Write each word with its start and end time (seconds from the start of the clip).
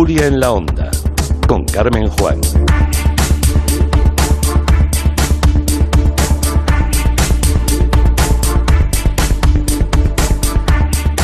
Tertulia 0.00 0.28
en 0.28 0.40
la 0.40 0.52
Onda, 0.52 0.90
con 1.46 1.66
Carmen 1.66 2.08
Juan. 2.08 2.40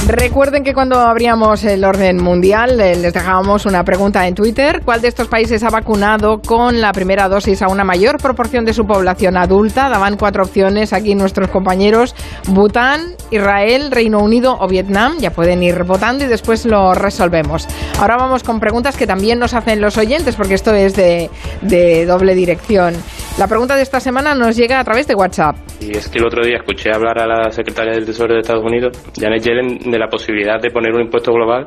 Recuerden 0.06 0.62
que 0.62 0.72
cuando 0.72 1.00
abríamos 1.00 1.64
el 1.64 1.84
orden 1.84 2.22
mundial 2.22 2.78
eh, 2.78 2.94
les 2.94 3.12
dejábamos 3.12 3.66
una 3.66 3.82
pregunta 3.82 4.28
en 4.28 4.36
Twitter. 4.36 4.82
¿Cuál 4.84 5.00
de 5.00 5.08
estos 5.08 5.26
países 5.26 5.64
ha 5.64 5.68
vacunado 5.68 6.40
con 6.40 6.80
la 6.80 6.92
primera 6.92 7.28
dosis 7.28 7.60
a 7.60 7.66
una 7.66 7.82
mayor 7.82 8.18
proporción 8.18 8.64
de 8.64 8.72
su 8.72 8.86
población 8.86 9.36
adulta? 9.36 9.88
Daban 9.88 10.16
cuatro 10.16 10.44
opciones 10.44 10.92
aquí 10.92 11.16
nuestros 11.16 11.50
compañeros. 11.50 12.14
Bután, 12.46 13.16
Israel, 13.32 13.90
Reino 13.90 14.20
Unido 14.20 14.56
o 14.60 14.68
Vietnam. 14.68 15.16
Ya 15.18 15.32
pueden 15.32 15.64
ir 15.64 15.82
votando 15.82 16.22
y 16.22 16.28
después 16.28 16.66
lo 16.66 16.94
resolvemos. 16.94 17.66
Ahora 17.98 18.16
vamos 18.16 18.44
con 18.44 18.60
preguntas 18.60 18.96
que 18.96 19.08
también 19.08 19.40
nos 19.40 19.54
hacen 19.54 19.80
los 19.80 19.98
oyentes 19.98 20.36
porque 20.36 20.54
esto 20.54 20.72
es 20.72 20.94
de, 20.94 21.30
de 21.62 22.06
doble 22.06 22.36
dirección. 22.36 22.94
La 23.38 23.46
pregunta 23.46 23.76
de 23.76 23.82
esta 23.82 24.00
semana 24.00 24.34
nos 24.34 24.56
llega 24.56 24.80
a 24.80 24.84
través 24.84 25.06
de 25.06 25.14
WhatsApp. 25.14 25.56
Y 25.82 25.90
es 25.94 26.08
que 26.08 26.18
el 26.18 26.24
otro 26.24 26.42
día 26.42 26.56
escuché 26.56 26.90
hablar 26.90 27.20
a 27.20 27.26
la 27.26 27.50
secretaria 27.50 27.92
del 27.92 28.06
Tesoro 28.06 28.32
de 28.32 28.40
Estados 28.40 28.64
Unidos, 28.64 28.96
Janet 29.14 29.42
Yellen, 29.42 29.78
de 29.90 29.98
la 29.98 30.08
posibilidad 30.08 30.58
de 30.58 30.70
poner 30.70 30.94
un 30.94 31.02
impuesto 31.02 31.34
global 31.34 31.66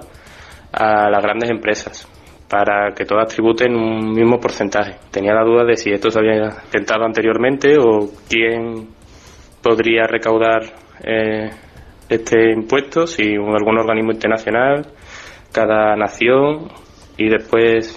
a 0.74 1.12
las 1.12 1.22
grandes 1.22 1.48
empresas 1.52 2.08
para 2.50 2.92
que 2.96 3.06
todas 3.06 3.32
tributen 3.32 3.76
un 3.76 4.14
mismo 4.14 4.40
porcentaje. 4.40 4.96
Tenía 5.12 5.36
la 5.36 5.44
duda 5.44 5.64
de 5.64 5.76
si 5.76 5.92
esto 5.92 6.10
se 6.10 6.18
había 6.18 6.50
intentado 6.66 7.06
anteriormente 7.06 7.78
o 7.78 8.10
quién 8.28 8.90
podría 9.62 10.08
recaudar 10.08 10.64
eh, 11.04 11.52
este 12.10 12.52
impuesto, 12.52 13.06
si 13.06 13.36
algún 13.36 13.78
organismo 13.78 14.12
internacional, 14.12 14.88
cada 15.54 15.96
nación 15.96 16.68
y 17.16 17.30
después 17.30 17.96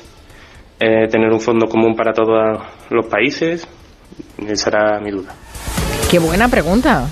eh, 0.78 1.08
tener 1.08 1.32
un 1.32 1.40
fondo 1.40 1.66
común 1.66 1.94
para 1.96 2.12
todos 2.12 2.81
los 2.92 3.06
países. 3.06 3.66
Esa 4.46 4.70
era 4.70 5.00
mi 5.00 5.10
duda. 5.10 5.34
Qué 6.10 6.18
buena 6.18 6.48
pregunta. 6.48 7.08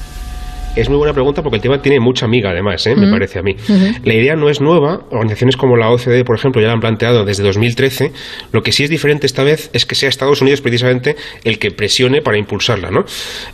Es 0.77 0.89
muy 0.89 0.98
buena 0.98 1.12
pregunta 1.12 1.42
porque 1.42 1.56
el 1.56 1.62
tema 1.62 1.83
tiene 1.83 1.98
mucha 1.98 2.27
amiga, 2.27 2.50
además, 2.50 2.86
¿eh? 2.86 2.95
me 2.95 3.11
parece 3.11 3.41
a 3.41 3.42
mí. 3.42 3.56
La 4.05 4.14
idea 4.14 4.36
no 4.36 4.48
es 4.48 4.61
nueva. 4.61 5.01
Organizaciones 5.11 5.56
como 5.56 5.77
la 5.77 5.91
OCDE, 5.91 6.25
por 6.25 6.36
ejemplo, 6.36 6.62
ya 6.62 6.69
la 6.69 6.75
han 6.75 6.81
planteado 6.81 7.25
desde 7.25 7.42
2013. 7.42 8.12
Lo 8.53 8.62
que 8.62 8.70
sí 8.70 8.84
es 8.84 8.91
diferente 8.91 9.27
esta 9.27 9.42
vez 9.42 9.70
es 9.73 9.84
que 9.84 9.97
sea 9.97 10.08
Estados 10.08 10.41
Unidos 10.42 10.61
precisamente 10.61 11.17
el 11.42 11.58
que 11.58 11.73
presione 11.73 12.23
para 12.23 12.39
impulsarla. 12.39 12.91
¿no? 12.92 13.05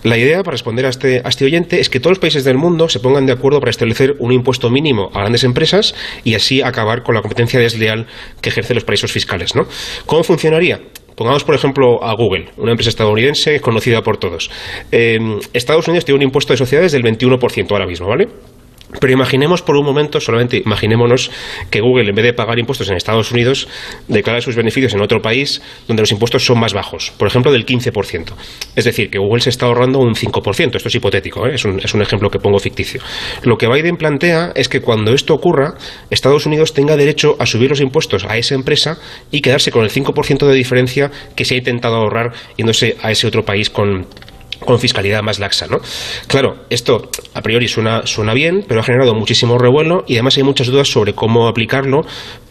La 0.03 0.19
idea, 0.19 0.43
para 0.43 0.53
responder 0.53 0.85
a 0.85 0.91
este, 0.91 1.23
a 1.25 1.29
este 1.29 1.47
oyente, 1.47 1.81
es 1.81 1.89
que 1.89 2.01
todos 2.01 2.13
los 2.13 2.19
países 2.19 2.45
del 2.45 2.59
mundo 2.59 2.89
se 2.91 3.01
pongan 3.01 3.25
de 3.25 3.33
acuerdo 3.33 3.61
para 3.61 3.71
establecer 3.71 4.17
un 4.19 4.33
impuesto 4.33 4.69
mínimo 4.69 5.11
a 5.15 5.21
grandes 5.21 5.45
empresas 5.45 5.95
y 6.23 6.35
así 6.35 6.61
acabar 6.61 7.03
con 7.03 7.15
la 7.15 7.23
competencia 7.23 7.59
desleal 7.59 8.07
que 8.43 8.51
ejercen 8.51 8.75
los 8.75 8.85
paraísos 8.85 9.11
fiscales. 9.11 9.55
¿no? 9.55 9.67
¿Cómo 10.05 10.23
funcionaría? 10.23 10.81
Pongamos, 11.17 11.45
por 11.45 11.55
ejemplo, 11.55 12.05
a 12.05 12.13
Google, 12.15 12.51
una 12.59 12.73
empresa 12.73 12.91
estadounidense 12.91 13.59
conocida 13.61 14.03
por 14.03 14.19
todos. 14.19 14.51
Eh, 14.93 15.19
Estados 15.55 15.89
Unidos 15.89 16.05
tiene 16.05 16.17
un 16.17 16.23
impuesto 16.23 16.53
de 16.53 16.59
sociedades 16.59 16.93
del 16.93 17.03
21% 17.03 17.73
ahora 17.73 17.87
mismo, 17.87 18.07
¿vale? 18.07 18.29
Pero 19.01 19.13
imaginemos 19.13 19.63
por 19.63 19.77
un 19.77 19.85
momento, 19.85 20.21
solamente 20.21 20.63
imaginémonos 20.65 21.31
que 21.71 21.81
Google, 21.81 22.09
en 22.09 22.15
vez 22.15 22.25
de 22.25 22.33
pagar 22.33 22.59
impuestos 22.59 22.89
en 22.89 22.97
Estados 22.97 23.33
Unidos, 23.33 23.69
declara 24.07 24.41
sus 24.41 24.55
beneficios 24.55 24.95
en 24.95 25.03
otro 25.03 25.21
país 25.21 25.61
donde 25.89 26.03
los 26.03 26.13
impuestos 26.13 26.45
son 26.45 26.61
más 26.61 26.73
bajos, 26.73 27.13
por 27.19 27.27
ejemplo, 27.27 27.51
del 27.51 27.67
15%. 27.67 28.33
Es 28.77 28.85
decir, 28.85 29.11
que 29.11 29.19
Google 29.19 29.41
se 29.41 29.51
está 29.51 29.67
ahorrando 29.67 29.99
un 29.99 30.15
5%. 30.15 30.77
Esto 30.77 30.89
es 30.89 30.95
hipotético, 30.95 31.47
¿eh? 31.47 31.55
es, 31.55 31.65
un, 31.65 31.81
es 31.81 31.95
un 31.95 32.03
ejemplo 32.03 32.31
que 32.31 32.39
pongo 32.39 32.59
ficticio. 32.59 33.01
Lo 33.43 33.57
que 33.59 33.67
Biden 33.69 33.97
plantea 33.97 34.53
es 34.55 34.69
que 34.69 34.81
cuando 34.81 35.13
esto 35.13 35.35
ocurra, 35.35 35.75
Estados 36.11 36.47
Unidos 36.47 36.73
tenga 36.73 36.97
derecho 36.97 37.37
a 37.39 37.47
subir 37.47 37.71
los 37.71 37.81
impuestos 37.81 38.25
a 38.25 38.37
esa 38.37 38.55
empresa 38.55 38.99
y 39.31 39.41
quedarse 39.41 39.73
con 39.73 39.83
el 39.83 39.91
5% 39.91 40.47
de 40.47 40.55
diferencia 40.55 41.11
que 41.35 41.45
se 41.45 41.55
ha 41.55 41.59
intentado 41.59 41.97
ahorrar 41.97 42.33
yéndose 42.57 42.97
a 43.03 43.11
ese 43.11 43.27
otro 43.27 43.45
país 43.45 43.69
con 43.69 44.07
con 44.65 44.79
fiscalidad 44.79 45.23
más 45.23 45.39
laxa, 45.39 45.67
¿no? 45.67 45.81
Claro, 46.27 46.65
esto 46.71 47.11
a 47.35 47.43
priori 47.43 47.69
suena, 47.69 48.07
suena 48.07 48.35
bien, 48.35 48.65
pero 48.67 48.81
ha 48.81 48.83
generado 48.83 49.15
muchísimo 49.15 49.59
revuelo 49.59 50.05
y 50.07 50.15
además 50.15 50.37
hay 50.37 50.43
muchas 50.43 50.69
dudas 50.69 50.89
sobre 50.89 51.15
cómo 51.15 51.49
aplicarlo, 51.49 52.03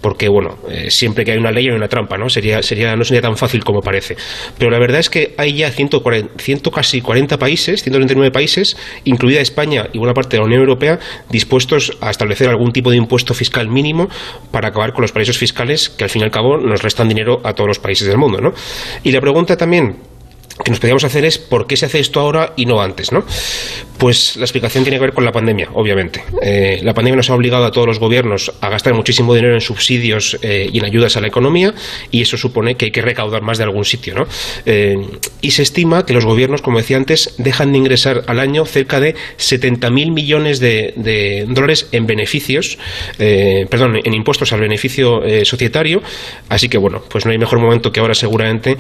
porque 0.02 0.28
bueno, 0.28 0.58
eh, 0.70 0.92
siempre 0.92 1.26
que 1.26 1.32
hay 1.32 1.38
una 1.38 1.52
ley 1.52 1.68
hay 1.68 1.76
una 1.76 1.88
trampa, 1.88 2.18
¿no? 2.18 2.30
Sería, 2.30 2.62
sería, 2.62 2.96
no 2.96 3.04
sería 3.04 3.22
tan 3.22 3.38
fácil 3.38 3.64
como 3.64 3.82
parece. 3.82 4.16
Pero 4.58 4.70
la 4.70 4.80
verdad 4.80 5.00
es 5.00 5.10
que 5.10 5.34
hay 5.38 5.54
ya 5.54 5.72
140, 5.72 6.34
100 6.38 6.60
casi 6.72 7.02
40 7.02 7.38
países, 7.38 7.82
139 7.84 8.32
países, 8.32 8.78
incluida 9.04 9.42
España 9.42 9.88
y 9.94 9.98
buena 9.98 10.14
parte 10.14 10.38
de 10.38 10.42
la 10.42 10.46
Unión 10.46 10.62
Europea, 10.62 11.00
dispuestos 11.30 11.98
a 12.02 12.12
establecer 12.12 12.50
algún 12.50 12.72
tipo 12.72 12.92
de 12.92 12.98
impuesto 12.98 13.34
fiscal 13.34 13.68
mínimo 13.68 14.10
para 14.52 14.70
acabar 14.70 14.94
con 14.94 15.02
los 15.02 15.12
paraísos 15.12 15.38
fiscales 15.38 15.90
que 15.90 16.04
al 16.04 16.10
fin 16.10 16.22
y 16.22 16.26
al 16.26 16.32
cabo 16.32 16.58
nos 16.58 16.82
restan 16.82 17.08
dinero 17.08 17.42
a 17.44 17.54
todos 17.54 17.68
los 17.68 17.80
países 17.80 18.08
del 18.08 18.18
mundo, 18.18 18.40
¿no? 18.40 18.54
Y 19.04 19.12
la 19.12 19.22
pregunta 19.22 19.58
también 19.58 19.98
que 20.64 20.72
nos 20.72 20.80
podríamos 20.80 21.04
hacer 21.04 21.26
es 21.26 21.38
por 21.38 21.68
qué 21.68 21.76
se 21.76 21.86
hace 21.86 22.00
esto 22.00 22.20
ahora 22.22 22.54
y 22.56 22.66
no 22.66 22.82
antes, 22.82 23.12
¿no? 23.12 23.26
Pues 23.98 24.36
la 24.38 24.44
explicación 24.44 24.84
tiene 24.84 24.98
que 24.98 25.06
ver 25.06 25.14
con 25.14 25.26
la 25.26 25.32
pandemia, 25.32 25.70
obviamente. 25.74 26.24
Eh, 26.42 26.80
la 26.84 26.94
pandemia 26.94 27.18
nos 27.18 27.30
ha 27.30 27.36
obligado 27.36 27.66
a 27.66 27.72
todos 27.72 27.88
los 27.88 28.00
gobiernos 28.00 28.54
a 28.62 28.70
gastar 28.70 28.94
muchísimo 28.94 29.34
dinero 29.34 29.54
en 29.54 29.62
subsidios 29.62 30.38
eh, 30.42 30.70
y 30.72 30.80
en 30.80 30.86
ayudas 30.86 31.18
a 31.18 31.22
la 31.22 31.28
economía 31.28 31.74
y 32.12 32.22
eso 32.22 32.38
supone 32.38 32.76
que 32.76 32.86
hay 32.86 32.92
que 32.92 33.02
recaudar 33.02 33.42
más 33.42 33.58
de 33.58 33.66
algún 33.66 33.86
sitio, 33.86 34.16
¿no? 34.16 34.28
Eh, 34.66 34.98
y 35.42 35.52
se 35.52 35.62
estima 35.62 36.06
que 36.06 36.14
los 36.14 36.26
gobiernos, 36.26 36.62
como 36.62 36.78
decía 36.78 36.98
antes, 36.98 37.36
dejan 37.38 37.72
de 37.72 37.78
ingresar 37.78 38.24
al 38.28 38.40
año 38.40 38.66
cerca 38.66 39.00
de 39.00 39.16
70.000 39.38 40.12
millones 40.12 40.60
de, 40.60 40.94
de, 40.96 41.46
dólares 41.48 41.88
en 41.92 42.06
beneficios, 42.06 42.78
perdón, 43.18 44.00
en 44.04 44.14
impuestos 44.14 44.52
al 44.54 44.62
beneficio 44.62 45.22
societario. 45.44 46.02
Así 46.50 46.70
que, 46.70 46.78
bueno, 46.78 47.04
pues 47.10 47.26
no 47.26 47.32
hay 47.32 47.38
mejor 47.38 47.60
momento 47.60 47.92
que 47.92 48.00
ahora 48.00 48.14
seguramente. 48.14 48.78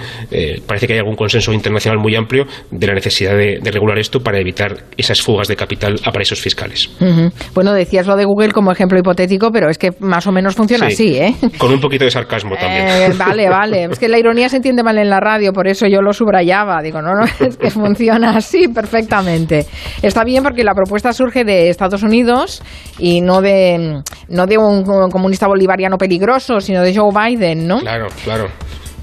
parece 0.66 0.88
que 0.88 0.94
hay 0.94 1.00
algún 1.00 1.16
consenso 1.16 1.53
internacional 1.65 1.99
muy 1.99 2.15
amplio 2.15 2.45
de 2.71 2.87
la 2.87 2.93
necesidad 2.93 3.35
de, 3.35 3.59
de, 3.61 3.71
regular 3.71 3.97
esto 3.97 4.19
para 4.21 4.39
evitar 4.39 4.85
esas 4.97 5.21
fugas 5.21 5.47
de 5.47 5.55
capital 5.55 5.95
a 6.05 6.11
paraísos 6.11 6.39
fiscales. 6.39 6.89
Uh 6.99 7.05
-huh. 7.05 7.33
Bueno, 7.53 7.73
decías 7.73 8.07
lo 8.07 8.15
de 8.15 8.25
Google 8.25 8.51
como 8.51 8.71
ejemplo 8.71 8.99
hipotético, 8.99 9.51
pero 9.51 9.69
es 9.69 9.77
que 9.77 9.91
más 9.99 10.27
o 10.27 10.31
menos 10.31 10.55
funciona 10.55 10.89
sí, 10.89 10.93
así, 10.93 11.17
¿eh? 11.17 11.35
Con 11.57 11.71
un 11.71 11.79
poquito 11.79 12.05
de 12.05 12.11
sarcasmo 12.11 12.55
también. 12.55 12.87
Eh, 12.87 13.13
vale, 13.17 13.49
vale. 13.49 13.85
Es 13.85 13.99
que 13.99 14.07
la 14.07 14.19
ironía 14.19 14.49
se 14.49 14.57
entiende 14.57 14.83
mal 14.83 14.97
en 14.97 15.09
la 15.09 15.19
radio, 15.19 15.51
por 15.51 15.67
eso 15.67 15.87
yo 15.87 16.01
lo 16.01 16.13
subrayaba. 16.13 16.81
Digo, 16.81 17.01
no, 17.01 17.13
no, 17.13 17.25
es 17.45 17.57
que 17.57 17.69
funciona 17.69 18.35
así 18.37 18.67
perfectamente. 18.67 19.65
Está 20.01 20.23
bien 20.23 20.43
porque 20.43 20.63
la 20.63 20.73
propuesta 20.73 21.13
surge 21.13 21.43
de 21.43 21.69
Estados 21.69 22.03
Unidos 22.03 22.61
y 22.99 23.21
no 23.21 23.41
de, 23.41 24.01
no 24.29 24.45
de 24.45 24.57
un 24.57 24.83
comunista 25.09 25.47
bolivariano 25.47 25.97
peligroso, 25.97 26.59
sino 26.59 26.81
de 26.81 26.95
Joe 26.95 27.11
Biden, 27.11 27.67
¿no? 27.67 27.79
Claro, 27.79 28.07
claro 28.23 28.47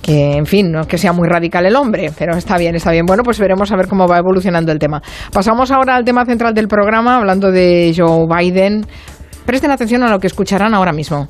que 0.02 0.36
en 0.36 0.46
fin, 0.46 0.72
no 0.72 0.80
es 0.80 0.86
que 0.86 0.98
sea 0.98 1.12
muy 1.12 1.28
radical 1.28 1.64
el 1.64 1.76
hombre, 1.76 2.10
pero 2.18 2.36
está 2.36 2.58
bien, 2.58 2.74
está 2.74 2.90
bien. 2.90 3.06
Bueno, 3.06 3.22
pues 3.22 3.38
veremos 3.38 3.70
a 3.72 3.76
ver 3.76 3.86
cómo 3.86 4.06
va 4.08 4.18
evolucionando 4.18 4.72
el 4.72 4.78
tema. 4.78 5.00
Pasamos 5.32 5.70
ahora 5.70 5.96
al 5.96 6.04
tema 6.04 6.24
central 6.24 6.54
del 6.54 6.68
programa, 6.68 7.16
hablando 7.16 7.50
de 7.50 7.94
Joe 7.96 8.26
Biden. 8.26 8.84
Presten 9.46 9.70
atención 9.72 10.02
a 10.04 10.10
lo 10.10 10.18
que 10.18 10.28
escucharán 10.28 10.72
ahora 10.74 10.92
mismo. 10.92 11.28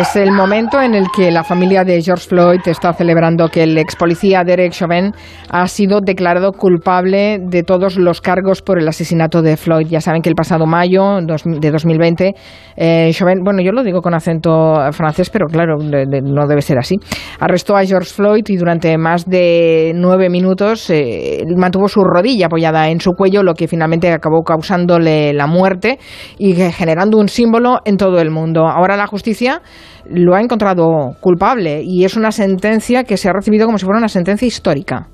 Es 0.00 0.16
el 0.16 0.32
momento 0.32 0.80
en 0.80 0.94
el 0.94 1.10
que 1.14 1.30
la 1.30 1.44
familia 1.44 1.84
de 1.84 2.00
George 2.00 2.26
Floyd 2.26 2.60
está 2.64 2.94
celebrando 2.94 3.48
que 3.48 3.64
el 3.64 3.76
ex 3.76 3.96
policía 3.96 4.44
Derek 4.44 4.72
Chauvin 4.72 5.12
ha 5.50 5.66
sido 5.68 6.00
declarado 6.00 6.52
culpable 6.52 7.38
de 7.38 7.62
todos 7.64 7.98
los 7.98 8.22
cargos 8.22 8.62
por 8.62 8.78
el 8.78 8.88
asesinato 8.88 9.42
de 9.42 9.58
Floyd. 9.58 9.88
Ya 9.88 10.00
saben 10.00 10.22
que 10.22 10.30
el 10.30 10.34
pasado 10.34 10.64
mayo 10.64 11.18
de 11.20 11.70
2020, 11.70 12.34
eh, 12.76 13.10
Chauvin, 13.12 13.40
bueno, 13.44 13.60
yo 13.60 13.72
lo 13.72 13.82
digo 13.82 14.00
con 14.00 14.14
acento 14.14 14.74
francés, 14.92 15.28
pero 15.28 15.48
claro, 15.48 15.76
de, 15.78 16.06
de, 16.06 16.22
no 16.22 16.46
debe 16.46 16.62
ser 16.62 16.78
así, 16.78 16.96
arrestó 17.38 17.76
a 17.76 17.84
George 17.84 18.08
Floyd 18.08 18.44
y 18.48 18.56
durante 18.56 18.96
más 18.96 19.26
de 19.26 19.92
nueve 19.94 20.30
minutos 20.30 20.88
eh, 20.88 21.44
mantuvo 21.58 21.88
su 21.88 22.00
rodilla 22.04 22.46
apoyada 22.46 22.88
en 22.88 23.00
su 23.00 23.10
cuello, 23.12 23.42
lo 23.42 23.52
que 23.52 23.68
finalmente 23.68 24.10
acabó 24.10 24.44
causándole 24.44 25.34
la 25.34 25.46
muerte 25.46 25.98
y 26.38 26.54
generando 26.54 27.18
un 27.18 27.28
símbolo 27.28 27.80
en 27.84 27.98
todo 27.98 28.18
el 28.18 28.30
mundo. 28.30 28.66
Ahora 28.66 28.96
la 28.96 29.06
justicia 29.06 29.60
lo 30.08 30.34
ha 30.34 30.40
encontrado 30.40 31.16
culpable 31.20 31.82
y 31.82 32.04
es 32.04 32.16
una 32.16 32.32
sentencia 32.32 33.04
que 33.04 33.16
se 33.16 33.28
ha 33.28 33.32
recibido 33.32 33.66
como 33.66 33.78
si 33.78 33.84
fuera 33.84 33.98
una 33.98 34.08
sentencia 34.08 34.46
histórica. 34.46 35.08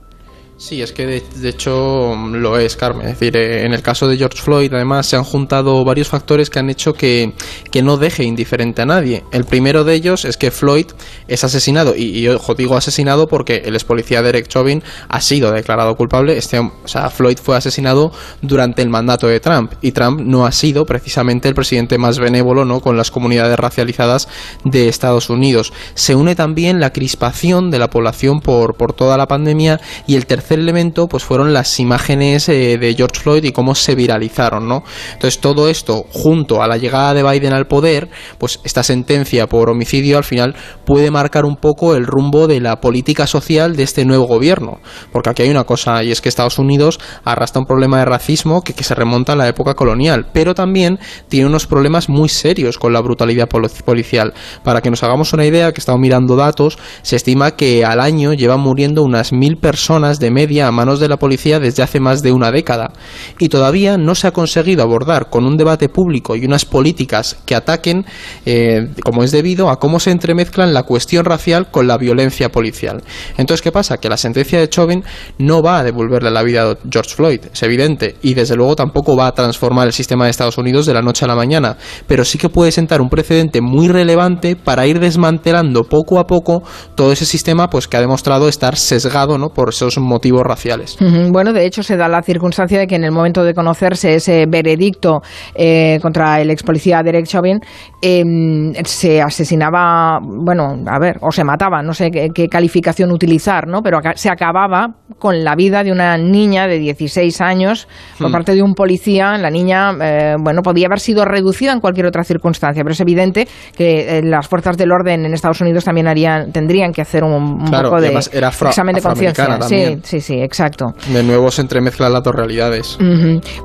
Sí, 0.59 0.81
es 0.81 0.93
que 0.93 1.07
de, 1.07 1.49
hecho 1.49 2.17
lo 2.17 2.59
es, 2.59 2.77
Carmen. 2.77 3.09
Es 3.09 3.21
decir, 3.21 3.37
eh, 3.37 3.67
en 3.67 3.75
el 3.75 3.83
caso 3.83 4.09
de 4.09 4.17
George 4.17 4.41
Floyd, 4.41 4.73
además, 4.73 5.05
se 5.07 5.15
han 5.15 5.23
juntado 5.23 5.85
varios 5.85 6.09
factores 6.09 6.49
que 6.49 6.59
han 6.59 6.71
hecho 6.71 6.95
que, 6.95 7.35
que 7.71 7.83
no 7.83 7.99
deje 7.99 8.25
indiferente 8.25 8.81
a 8.81 8.87
nadie. 8.87 9.23
El 9.33 9.45
primero 9.45 9.85
de 9.85 9.93
ellos 9.93 10.25
es 10.25 10.39
que 10.39 10.51
Floyd 10.51 10.87
es 11.29 11.45
asesinado, 11.45 11.95
y, 11.95 12.23
yo 12.23 12.39
digo 12.57 12.75
asesinado 12.75 13.29
porque 13.29 13.65
el 13.67 13.75
ex 13.75 13.85
policía 13.85 14.23
Derek 14.23 14.49
Chauvin 14.49 14.83
ha 15.09 15.21
sido 15.21 15.53
declarado 15.53 15.95
culpable. 15.95 16.39
Este, 16.39 16.59
o 16.59 16.73
sea, 16.87 17.11
Floyd 17.11 17.37
fue 17.37 17.59
asesinado 17.59 18.11
durante 18.41 18.81
el 18.81 18.89
mandato 18.89 19.29
de 19.29 19.41
Trump, 19.41 19.75
y 19.83 19.93
Trump 19.93 20.23
no 20.23 20.47
ha 20.47 20.53
sido 20.53 20.87
precisamente 20.87 21.49
el 21.49 21.55
presidente 21.55 21.99
más 21.99 22.19
benévolo 22.19 22.65
¿no? 22.65 22.81
con 22.81 22.97
las 22.97 23.11
comunidades 23.11 23.59
racializadas 23.59 24.27
de 24.65 24.89
Estados 24.89 25.29
Unidos. 25.29 25.75
Se 25.93 26.15
une 26.15 26.35
también 26.35 26.81
la 26.81 26.95
crispación 26.95 27.71
de 27.71 27.79
la 27.79 27.91
población 27.91 28.41
por, 28.41 28.75
por 28.75 28.95
toda 28.95 29.19
la 29.19 29.29
pandemia 29.29 29.83
y 30.07 30.17
el 30.17 30.25
tercer 30.25 30.46
tercer 30.47 30.61
elemento 30.61 31.09
pues 31.09 31.25
fueron 31.25 31.53
las 31.53 31.81
imágenes 31.81 32.49
eh, 32.49 32.79
de 32.79 32.95
George 32.95 33.21
Floyd 33.21 33.43
y 33.43 33.51
cómo 33.51 33.75
se 33.75 33.97
viralizaron, 33.97 34.69
¿no? 34.69 34.85
Entonces 35.15 35.41
todo 35.41 35.69
esto 35.69 36.05
junto 36.13 36.63
a 36.63 36.69
la 36.69 36.77
llegada 36.77 37.15
de 37.15 37.25
Biden 37.25 37.53
al 37.53 37.67
poder, 37.67 38.09
pues 38.39 38.61
esta 38.63 38.85
sentencia 38.85 39.49
por 39.49 39.69
homicidio 39.71 40.19
al 40.19 40.25
final 40.25 40.55
puede 40.85 41.11
marcar 41.11 41.45
un 41.45 41.57
poco 41.57 41.97
el 41.97 42.07
rumbo 42.07 42.47
de 42.47 42.61
la 42.61 42.81
política 42.81 43.27
social 43.27 43.75
de 43.75 43.83
este 43.83 44.05
nuevo 44.05 44.27
gobierno, 44.27 44.79
porque 45.11 45.31
aquí 45.31 45.43
hay 45.43 45.51
una 45.51 45.65
cosa 45.65 46.05
y 46.05 46.13
es 46.13 46.21
que 46.21 46.29
Estados 46.29 46.61
Unidos 46.61 47.01
arrastra 47.25 47.61
un 47.61 47.67
problema 47.67 47.99
de 47.99 48.05
racismo 48.05 48.63
que, 48.63 48.73
que 48.73 48.85
se 48.85 48.95
remonta 48.95 49.33
a 49.33 49.37
la 49.37 49.49
época 49.49 49.75
colonial, 49.75 50.29
pero 50.33 50.55
también 50.55 51.01
tiene 51.29 51.47
unos 51.47 51.67
problemas 51.67 52.09
muy 52.09 52.29
serios 52.29 52.79
con 52.79 52.93
la 52.93 53.01
brutalidad 53.01 53.49
policial. 53.49 54.33
Para 54.63 54.81
que 54.81 54.91
nos 54.91 55.03
hagamos 55.03 55.33
una 55.33 55.45
idea, 55.45 55.73
que 55.73 55.79
he 55.79 55.81
estado 55.81 55.99
mirando 55.99 56.37
datos, 56.37 56.79
se 57.03 57.17
estima 57.17 57.57
que 57.57 57.85
al 57.85 58.01
año 58.01 58.33
llevan 58.33 58.61
muriendo 58.61 59.03
unas 59.03 59.33
mil 59.33 59.57
personas 59.57 60.21
de 60.21 60.31
media 60.37 60.67
a 60.67 60.71
manos 60.71 61.01
de 61.01 61.09
la 61.09 61.17
policía 61.17 61.59
desde 61.59 61.83
hace 61.83 61.99
más 61.99 62.23
de 62.23 62.31
una 62.31 62.51
década 62.51 62.93
y 63.39 63.49
todavía 63.49 63.97
no 63.97 64.15
se 64.15 64.27
ha 64.27 64.33
conseguido 64.33 64.83
abordar 64.83 65.31
con 65.31 65.47
un 65.47 65.57
debate 65.57 65.89
público 65.89 66.37
y 66.37 66.45
unas 66.45 66.67
políticas 66.67 67.39
que 67.47 67.55
ataquen, 67.55 68.05
eh, 68.45 68.89
como 69.03 69.25
es 69.25 69.33
debido, 69.33 69.71
a 69.71 69.79
cómo 69.79 69.99
se 69.99 70.11
entremezclan 70.11 70.75
la 70.75 70.83
cuestión 70.83 71.25
racial 71.25 71.71
con 71.71 71.87
la 71.87 71.97
violencia 71.97 72.51
policial. 72.51 73.03
Entonces, 73.39 73.63
¿qué 73.63 73.73
pasa? 73.73 73.97
Que 73.97 74.11
la 74.11 74.19
sentencia 74.19 74.61
de 74.61 74.69
Chauvin 74.69 75.03
no 75.39 75.63
va 75.63 75.79
a 75.79 75.85
devolverle 75.85 76.31
la 76.31 76.43
vida 76.43 76.71
a 76.71 76.77
George 76.91 77.15
Floyd, 77.15 77.41
es 77.51 77.63
evidente, 77.63 78.17
y 78.21 78.35
desde 78.35 78.57
luego 78.57 78.77
tampoco 78.77 79.17
va 79.17 79.29
a 79.29 79.33
transformar 79.33 79.87
el 79.87 79.95
sistema 79.95 80.25
de 80.25 80.33
Estados 80.33 80.59
Unidos 80.59 80.85
de 80.85 80.93
la 80.93 81.01
noche 81.01 81.25
a 81.25 81.29
la 81.29 81.35
mañana, 81.35 81.79
pero 82.07 82.27
sí 82.27 82.37
que 82.37 82.51
puede 82.51 82.73
sentar 82.73 83.01
un 83.01 83.09
precedente 83.09 83.63
muy 83.63 83.89
relevante 83.89 84.55
para 84.55 84.87
ir 84.87 85.01
desmantelando 85.01 85.85
poco 85.85 86.19
a 86.19 86.27
poco 86.27 86.63
todo 86.95 87.13
ese 87.13 87.25
sistema 87.25 87.69
pues 87.71 87.89
que 87.89 87.97
ha 87.97 88.01
demostrado 88.01 88.49
estar 88.49 88.77
sesgado 88.77 89.39
¿no? 89.39 89.49
por 89.49 89.71
esos 89.71 89.97
motivos 89.99 90.26
raciales. 90.43 90.97
Bueno, 91.31 91.53
de 91.53 91.67
hecho 91.67 91.83
se 91.83 91.97
da 91.97 92.09
la 92.09 92.23
circunstancia 92.23 92.79
de 92.79 92.87
que 92.87 92.97
en 92.97 93.05
el 93.05 93.13
momento 93.13 93.45
de 93.45 93.55
conocerse 93.55 94.15
ese 94.15 94.47
veredicto 94.47 95.23
eh, 95.55 95.99
contra 96.03 96.41
el 96.41 96.51
ex 96.51 96.63
policía 96.63 97.03
Derek 97.03 97.27
Chauvin, 97.27 97.61
em, 98.03 98.73
se 98.85 99.23
asesinaba, 99.23 100.19
bueno, 100.23 100.77
a 100.87 100.99
ver, 100.99 101.19
o 101.21 101.31
se 101.31 101.45
mataba, 101.45 101.83
no 101.83 101.93
sé 101.93 102.11
qué, 102.11 102.49
calificación 102.49 103.11
utilizar, 103.13 103.67
¿no? 103.67 103.83
Pero 103.83 103.99
se 104.15 104.31
acababa 104.31 104.89
con 105.19 105.45
la 105.45 105.55
vida 105.55 105.83
de 105.83 105.93
una 105.93 106.17
niña 106.17 106.67
de 106.67 106.79
16 106.79 107.41
años 107.41 107.89
por 108.19 108.29
hmm. 108.29 108.33
parte 108.33 108.55
de 108.55 108.63
un 108.63 108.75
policía. 108.75 109.37
La 109.39 109.51
niña, 109.51 109.93
eh, 110.01 110.35
bueno, 110.39 110.63
podía 110.63 110.87
haber 110.87 111.01
sido 111.01 111.25
reducida 111.25 111.73
en 111.73 111.81
cualquier 111.81 112.07
otra 112.07 112.25
circunstancia, 112.25 112.83
pero 112.83 112.93
es 112.93 113.01
evidente 113.01 113.49
que 113.77 114.19
eh, 114.19 114.23
las 114.23 114.47
fuerzas 114.49 114.77
del 114.77 114.93
orden 114.93 115.25
en 115.25 115.33
Estados 115.33 115.61
Unidos 115.61 115.85
también 115.85 116.09
harían, 116.09 116.53
tendrían 116.53 116.93
que 116.93 117.03
hacer 117.03 117.25
un, 117.25 117.65
poco 117.65 118.01
de 118.01 118.09
examen 118.09 118.95
de 118.95 119.03
conciencia. 119.03 119.61
Sí, 119.63 119.99
sí, 120.03 120.16
sí, 120.21 120.35
exacto. 120.41 120.87
De 121.13 121.23
nuevo 121.23 121.51
se 121.51 121.63
entremezclan 121.63 122.13
las 122.13 122.23
dos 122.23 122.35
realidades. 122.35 122.99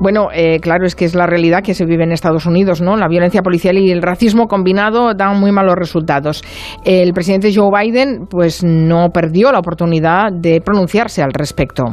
Bueno, 0.00 0.28
eh, 0.32 0.58
claro, 0.60 0.86
es 0.86 0.94
que 0.94 1.04
es 1.04 1.14
la 1.14 1.26
realidad 1.26 1.62
que 1.62 1.74
se 1.74 1.84
vive 1.84 2.04
en 2.04 2.12
Estados 2.12 2.46
Unidos, 2.46 2.80
¿no? 2.80 2.96
La 2.96 3.08
violencia 3.08 3.42
policial 3.42 3.78
y 3.78 3.90
el 3.90 4.02
racismo 4.02 4.46
combinado 4.46 5.14
dan 5.14 5.38
muy 5.38 5.52
malos 5.52 5.74
resultados. 5.76 6.42
El 6.84 7.12
presidente 7.12 7.52
Joe 7.54 7.70
Biden, 7.70 8.26
pues 8.28 8.62
no 8.64 9.08
perdió 9.10 9.52
la 9.52 9.58
oportunidad 9.58 10.32
de 10.32 10.60
pronunciarse 10.60 11.22
al 11.22 11.32
respecto. 11.32 11.84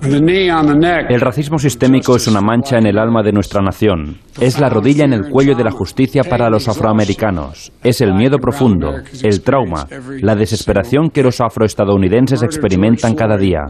El 0.00 1.20
racismo 1.20 1.58
sistémico 1.58 2.16
es 2.16 2.28
una 2.28 2.40
mancha 2.40 2.78
en 2.78 2.86
el 2.86 2.98
alma 2.98 3.22
de 3.22 3.32
nuestra 3.32 3.60
nación. 3.60 4.18
Es 4.40 4.60
la 4.60 4.68
rodilla 4.68 5.04
en 5.04 5.12
el 5.12 5.28
cuello 5.28 5.56
de 5.56 5.64
la 5.64 5.70
justicia 5.70 6.22
para 6.22 6.48
los 6.50 6.68
afroamericanos. 6.68 7.72
Es 7.82 8.00
el 8.00 8.14
miedo 8.14 8.38
profundo, 8.38 8.94
el 9.22 9.42
trauma, 9.42 9.86
la 10.20 10.36
desesperación 10.36 11.10
que 11.10 11.22
los 11.22 11.40
afroestadounidenses 11.40 12.42
experimentan 12.42 13.14
cada 13.14 13.36
día. 13.36 13.66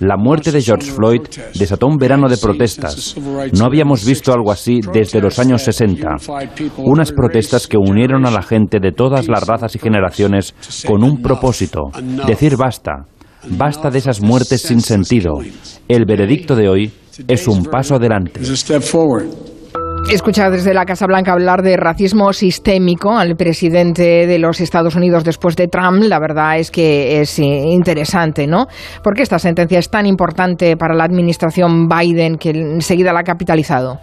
La 0.00 0.16
muerte 0.16 0.52
de 0.52 0.62
George 0.62 0.92
Floyd 0.92 1.22
desató 1.58 1.88
un 1.88 1.96
verano 1.96 2.28
de 2.28 2.36
protestas. 2.36 3.16
No 3.52 3.64
habíamos 3.64 4.06
visto 4.06 4.32
algo 4.32 4.52
así 4.52 4.78
desde 4.92 5.20
los 5.20 5.40
años 5.40 5.62
60. 5.62 6.08
Unas 6.78 7.12
protestas 7.12 7.66
que 7.66 7.76
unieron 7.76 8.24
a 8.24 8.30
la 8.30 8.42
gente 8.42 8.78
de 8.80 8.92
todas 8.92 9.26
las 9.26 9.44
razas 9.44 9.74
y 9.74 9.80
generaciones 9.80 10.54
con 10.86 11.02
un 11.02 11.20
propósito, 11.20 11.90
decir 12.26 12.56
basta, 12.56 13.06
Basta 13.50 13.90
de 13.90 13.98
esas 13.98 14.20
muertes 14.20 14.62
sin 14.62 14.80
sentido. 14.80 15.38
El 15.88 16.04
veredicto 16.04 16.54
de 16.54 16.68
hoy 16.68 16.92
es 17.26 17.48
un 17.48 17.64
paso 17.64 17.96
adelante. 17.96 18.40
Escuchar 20.10 20.50
desde 20.50 20.72
la 20.72 20.86
Casa 20.86 21.06
Blanca 21.06 21.32
hablar 21.32 21.62
de 21.62 21.76
racismo 21.76 22.32
sistémico 22.32 23.18
al 23.18 23.36
presidente 23.36 24.26
de 24.26 24.38
los 24.38 24.60
Estados 24.60 24.94
Unidos 24.94 25.24
después 25.24 25.54
de 25.56 25.68
Trump, 25.68 26.02
la 26.04 26.18
verdad 26.18 26.58
es 26.58 26.70
que 26.70 27.20
es 27.20 27.38
interesante, 27.38 28.46
¿no? 28.46 28.68
Porque 29.02 29.22
esta 29.22 29.38
sentencia 29.38 29.78
es 29.78 29.90
tan 29.90 30.06
importante 30.06 30.76
para 30.76 30.94
la 30.94 31.04
administración 31.04 31.88
Biden 31.88 32.36
que 32.38 32.50
enseguida 32.50 33.12
la 33.12 33.20
ha 33.20 33.24
capitalizado. 33.24 33.98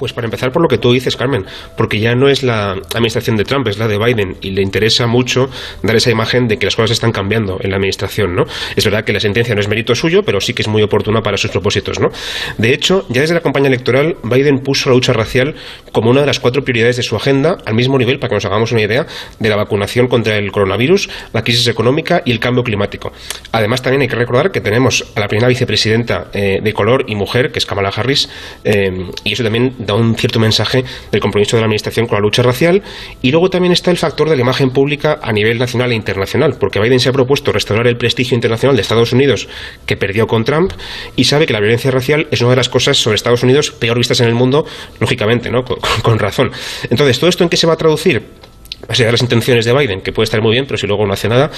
Pues 0.00 0.14
para 0.14 0.24
empezar 0.24 0.50
por 0.50 0.62
lo 0.62 0.68
que 0.68 0.78
tú 0.78 0.94
dices, 0.94 1.14
Carmen, 1.14 1.44
porque 1.76 2.00
ya 2.00 2.14
no 2.14 2.30
es 2.30 2.42
la 2.42 2.72
administración 2.72 3.36
de 3.36 3.44
Trump, 3.44 3.68
es 3.68 3.76
la 3.76 3.86
de 3.86 3.98
Biden 3.98 4.38
y 4.40 4.52
le 4.52 4.62
interesa 4.62 5.06
mucho 5.06 5.50
dar 5.82 5.94
esa 5.94 6.10
imagen 6.10 6.48
de 6.48 6.58
que 6.58 6.64
las 6.64 6.74
cosas 6.74 6.92
están 6.92 7.12
cambiando 7.12 7.58
en 7.60 7.68
la 7.68 7.76
administración, 7.76 8.34
¿no? 8.34 8.46
Es 8.76 8.82
verdad 8.82 9.04
que 9.04 9.12
la 9.12 9.20
sentencia 9.20 9.54
no 9.54 9.60
es 9.60 9.68
mérito 9.68 9.94
suyo, 9.94 10.22
pero 10.22 10.40
sí 10.40 10.54
que 10.54 10.62
es 10.62 10.68
muy 10.68 10.80
oportuna 10.80 11.20
para 11.20 11.36
sus 11.36 11.50
propósitos, 11.50 12.00
¿no? 12.00 12.08
De 12.56 12.72
hecho, 12.72 13.04
ya 13.10 13.20
desde 13.20 13.34
la 13.34 13.42
campaña 13.42 13.66
electoral, 13.66 14.16
Biden 14.22 14.60
puso 14.60 14.88
la 14.88 14.94
lucha 14.94 15.12
racial 15.12 15.54
como 15.92 16.08
una 16.08 16.22
de 16.22 16.26
las 16.26 16.40
cuatro 16.40 16.64
prioridades 16.64 16.96
de 16.96 17.02
su 17.02 17.14
agenda, 17.14 17.58
al 17.66 17.74
mismo 17.74 17.98
nivel, 17.98 18.18
para 18.18 18.30
que 18.30 18.36
nos 18.36 18.46
hagamos 18.46 18.72
una 18.72 18.80
idea, 18.80 19.06
de 19.38 19.48
la 19.50 19.56
vacunación 19.56 20.08
contra 20.08 20.38
el 20.38 20.50
coronavirus, 20.50 21.10
la 21.34 21.44
crisis 21.44 21.68
económica 21.68 22.22
y 22.24 22.30
el 22.30 22.40
cambio 22.40 22.64
climático. 22.64 23.12
Además, 23.52 23.82
también 23.82 24.00
hay 24.00 24.08
que 24.08 24.16
recordar 24.16 24.50
que 24.50 24.62
tenemos 24.62 25.04
a 25.14 25.20
la 25.20 25.28
primera 25.28 25.48
vicepresidenta 25.48 26.28
eh, 26.32 26.60
de 26.62 26.72
color 26.72 27.04
y 27.06 27.16
mujer, 27.16 27.52
que 27.52 27.58
es 27.58 27.66
Kamala 27.66 27.90
Harris, 27.90 28.30
eh, 28.64 29.10
y 29.24 29.32
eso 29.34 29.42
también 29.42 29.74
un 29.94 30.14
cierto 30.16 30.38
mensaje 30.38 30.84
del 31.10 31.20
compromiso 31.20 31.56
de 31.56 31.62
la 31.62 31.66
Administración 31.66 32.06
con 32.06 32.16
la 32.16 32.22
lucha 32.22 32.42
racial. 32.42 32.82
Y 33.22 33.30
luego 33.30 33.50
también 33.50 33.72
está 33.72 33.90
el 33.90 33.96
factor 33.96 34.28
de 34.28 34.36
la 34.36 34.42
imagen 34.42 34.70
pública 34.70 35.18
a 35.22 35.32
nivel 35.32 35.58
nacional 35.58 35.92
e 35.92 35.94
internacional, 35.94 36.56
porque 36.58 36.80
Biden 36.80 37.00
se 37.00 37.08
ha 37.08 37.12
propuesto 37.12 37.52
restaurar 37.52 37.86
el 37.86 37.96
prestigio 37.96 38.34
internacional 38.34 38.76
de 38.76 38.82
Estados 38.82 39.12
Unidos 39.12 39.48
que 39.86 39.96
perdió 39.96 40.26
con 40.26 40.44
Trump 40.44 40.72
y 41.16 41.24
sabe 41.24 41.46
que 41.46 41.52
la 41.52 41.60
violencia 41.60 41.90
racial 41.90 42.26
es 42.30 42.40
una 42.40 42.50
de 42.50 42.56
las 42.56 42.68
cosas 42.68 42.96
sobre 42.96 43.16
Estados 43.16 43.42
Unidos 43.42 43.70
peor 43.70 43.98
vistas 43.98 44.20
en 44.20 44.28
el 44.28 44.34
mundo, 44.34 44.66
lógicamente, 44.98 45.50
¿no? 45.50 45.64
con, 45.64 45.78
con 46.02 46.18
razón. 46.18 46.50
Entonces, 46.88 47.18
¿todo 47.18 47.30
esto 47.30 47.44
en 47.44 47.50
qué 47.50 47.56
se 47.56 47.66
va 47.66 47.74
a 47.74 47.76
traducir? 47.76 48.49
Allá 48.88 49.06
de 49.06 49.12
las 49.12 49.22
intenciones 49.22 49.64
de 49.64 49.72
Biden, 49.72 50.00
que 50.00 50.12
puede 50.12 50.24
estar 50.24 50.40
muy 50.40 50.52
bien, 50.52 50.66
pero 50.66 50.78
si 50.78 50.86
luego 50.86 51.06
no 51.06 51.12
hace 51.12 51.28
nada, 51.28 51.50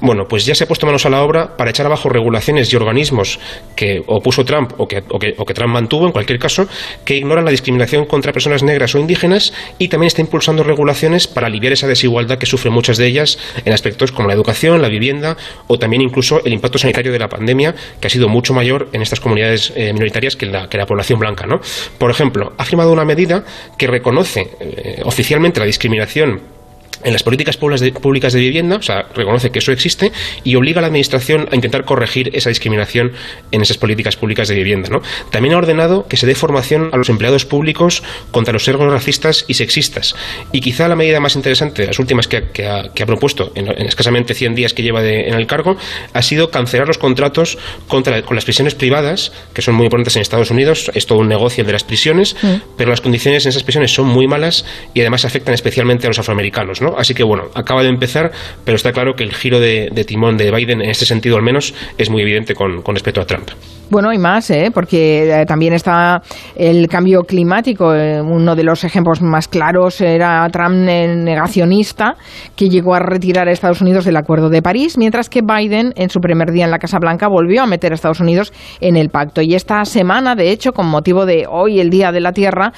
bueno, 0.00 0.26
pues 0.28 0.44
ya 0.44 0.54
se 0.54 0.64
ha 0.64 0.66
puesto 0.66 0.86
manos 0.86 1.06
a 1.06 1.10
la 1.10 1.22
obra 1.22 1.56
para 1.56 1.70
echar 1.70 1.86
abajo 1.86 2.08
regulaciones 2.08 2.72
y 2.72 2.76
organismos 2.76 3.38
que 3.76 4.02
opuso 4.06 4.44
Trump 4.44 4.72
o 4.78 4.86
que, 4.88 5.02
o 5.08 5.18
que, 5.18 5.54
Trump 5.54 5.72
mantuvo, 5.72 6.06
en 6.06 6.12
cualquier 6.12 6.38
caso, 6.38 6.66
que 7.04 7.16
ignoran 7.16 7.44
la 7.44 7.50
discriminación 7.50 8.06
contra 8.06 8.32
personas 8.32 8.62
negras 8.62 8.94
o 8.94 8.98
indígenas 8.98 9.52
y 9.78 9.88
también 9.88 10.08
está 10.08 10.20
impulsando 10.20 10.62
regulaciones 10.62 11.26
para 11.26 11.46
aliviar 11.46 11.72
esa 11.72 11.86
desigualdad 11.86 12.38
que 12.38 12.46
sufren 12.46 12.72
muchas 12.72 12.96
de 12.96 13.06
ellas 13.06 13.38
en 13.64 13.72
aspectos 13.72 14.12
como 14.12 14.28
la 14.28 14.34
educación, 14.34 14.80
la 14.82 14.88
vivienda 14.88 15.36
o 15.66 15.78
también 15.78 16.02
incluso 16.02 16.44
el 16.44 16.52
impacto 16.52 16.78
sanitario 16.78 17.12
de 17.12 17.18
la 17.18 17.28
pandemia, 17.28 17.74
que 18.00 18.06
ha 18.06 18.10
sido 18.10 18.28
mucho 18.28 18.54
mayor 18.54 18.88
en 18.92 19.02
estas 19.02 19.20
comunidades 19.20 19.72
eh, 19.76 19.92
minoritarias 19.92 20.36
que 20.36 20.46
la, 20.46 20.68
que 20.68 20.78
la 20.78 20.86
población 20.86 21.18
blanca. 21.18 21.46
¿no? 21.46 21.60
Por 21.98 22.10
ejemplo, 22.10 22.52
ha 22.56 22.64
firmado 22.64 22.92
una 22.92 23.04
medida 23.04 23.44
que 23.76 23.86
reconoce 23.86 24.50
eh, 24.60 25.02
oficialmente 25.04 25.60
la 25.60 25.66
discriminación 25.66 26.59
en 27.04 27.12
las 27.12 27.22
políticas 27.22 27.56
públicas 27.56 28.32
de 28.32 28.40
vivienda, 28.40 28.76
o 28.76 28.82
sea, 28.82 29.06
reconoce 29.14 29.50
que 29.50 29.60
eso 29.60 29.72
existe 29.72 30.12
y 30.44 30.54
obliga 30.56 30.78
a 30.78 30.82
la 30.82 30.88
Administración 30.88 31.48
a 31.50 31.54
intentar 31.54 31.84
corregir 31.84 32.30
esa 32.34 32.50
discriminación 32.50 33.12
en 33.52 33.62
esas 33.62 33.78
políticas 33.78 34.16
públicas 34.16 34.48
de 34.48 34.54
vivienda. 34.54 34.88
¿no? 34.90 35.02
También 35.30 35.54
ha 35.54 35.58
ordenado 35.58 36.06
que 36.08 36.16
se 36.16 36.26
dé 36.26 36.34
formación 36.34 36.90
a 36.92 36.96
los 36.96 37.08
empleados 37.08 37.46
públicos 37.46 38.02
contra 38.30 38.52
los 38.52 38.64
sesgos 38.64 38.90
racistas 38.92 39.44
y 39.48 39.54
sexistas. 39.54 40.14
Y 40.52 40.60
quizá 40.60 40.88
la 40.88 40.96
medida 40.96 41.20
más 41.20 41.36
interesante, 41.36 41.86
las 41.86 41.98
últimas 41.98 42.28
que, 42.28 42.66
ha, 42.66 43.06
propuesto 43.06 43.52
en, 43.54 43.68
escasamente 43.86 44.34
100 44.34 44.54
días 44.54 44.74
que 44.74 44.82
lleva 44.82 45.04
en 45.04 45.34
el 45.34 45.46
cargo, 45.46 45.76
ha 46.12 46.22
sido 46.22 46.50
cancelar 46.50 46.86
los 46.86 46.98
contratos 46.98 47.58
contra, 47.88 48.22
con 48.22 48.34
las 48.34 48.44
prisiones 48.44 48.74
privadas, 48.74 49.32
que 49.54 49.62
son 49.62 49.74
muy 49.74 49.86
importantes 49.86 50.16
en 50.16 50.22
Estados 50.22 50.50
Unidos. 50.50 50.90
Es 50.94 51.06
todo 51.06 51.18
un 51.18 51.28
negocio 51.28 51.64
de 51.64 51.72
las 51.72 51.84
prisiones, 51.84 52.36
mm. 52.42 52.76
pero 52.76 52.90
las 52.90 53.00
condiciones 53.00 53.44
en 53.46 53.50
esas 53.50 53.62
prisiones 53.62 53.92
son 53.92 54.06
muy 54.06 54.26
malas 54.26 54.64
y 54.94 55.00
además 55.00 55.24
afectan 55.24 55.54
especialmente 55.54 56.06
a 56.06 56.10
los 56.10 56.18
afroamericanos. 56.18 56.80
¿no? 56.80 56.89
Así 56.98 57.14
que 57.14 57.22
bueno, 57.22 57.44
acaba 57.54 57.82
de 57.82 57.88
empezar, 57.88 58.32
pero 58.64 58.76
está 58.76 58.92
claro 58.92 59.14
que 59.14 59.24
el 59.24 59.34
giro 59.34 59.60
de, 59.60 59.90
timón 60.06 60.36
de 60.36 60.50
Biden, 60.50 60.82
en 60.82 60.90
este 60.90 61.06
sentido 61.06 61.36
al 61.36 61.42
menos, 61.42 61.74
es 61.98 62.10
muy 62.10 62.22
evidente 62.22 62.54
con, 62.54 62.82
respecto 62.84 63.20
a 63.20 63.26
Trump. 63.26 63.50
Bueno, 63.90 64.12
y 64.12 64.18
más, 64.18 64.48
¿eh? 64.52 64.70
porque 64.72 65.40
eh, 65.40 65.46
también 65.46 65.72
está 65.72 66.22
el 66.54 66.86
cambio 66.86 67.22
climático. 67.22 67.92
Eh, 67.92 68.22
uno 68.22 68.54
de 68.54 68.62
los 68.62 68.84
ejemplos 68.84 69.20
más 69.20 69.48
claros 69.48 70.00
era 70.00 70.48
Trump 70.52 70.76
negacionista, 70.76 72.14
que 72.54 72.68
llegó 72.68 72.94
a 72.94 73.00
retirar 73.00 73.48
a 73.48 73.50
Estados 73.50 73.80
Unidos 73.80 74.04
del 74.04 74.16
Acuerdo 74.16 74.48
de 74.48 74.62
París, 74.62 74.96
mientras 74.96 75.28
que 75.28 75.40
Biden, 75.42 75.92
en 75.96 76.08
su 76.08 76.20
primer 76.20 76.52
día 76.52 76.66
en 76.66 76.70
la 76.70 76.78
Casa 76.78 76.98
Blanca, 77.00 77.26
volvió 77.26 77.64
a 77.64 77.66
meter 77.66 77.90
a 77.90 77.96
Estados 77.96 78.20
Unidos 78.20 78.52
en 78.80 78.96
el 78.96 79.08
pacto. 79.08 79.42
Y 79.42 79.56
esta 79.56 79.84
semana, 79.84 80.36
de 80.36 80.52
hecho, 80.52 80.70
con 80.70 80.86
motivo 80.86 81.26
de 81.26 81.46
hoy, 81.50 81.80
el 81.80 81.90
Día 81.90 82.12
de 82.12 82.20
la 82.20 82.30
Tierra, 82.30 82.72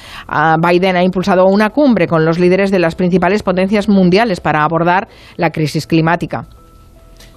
Biden 0.67 0.97
ha 0.97 1.05
impulsado 1.05 1.45
una 1.45 1.69
cumbre 1.69 2.07
con 2.07 2.25
los 2.25 2.39
líderes 2.39 2.71
de 2.71 2.79
las 2.79 2.95
principales 2.95 3.43
potencias 3.43 3.87
mundiales 3.87 4.41
para 4.41 4.65
abordar 4.65 5.09
la 5.37 5.51
crisis 5.51 5.87
climática. 5.87 6.47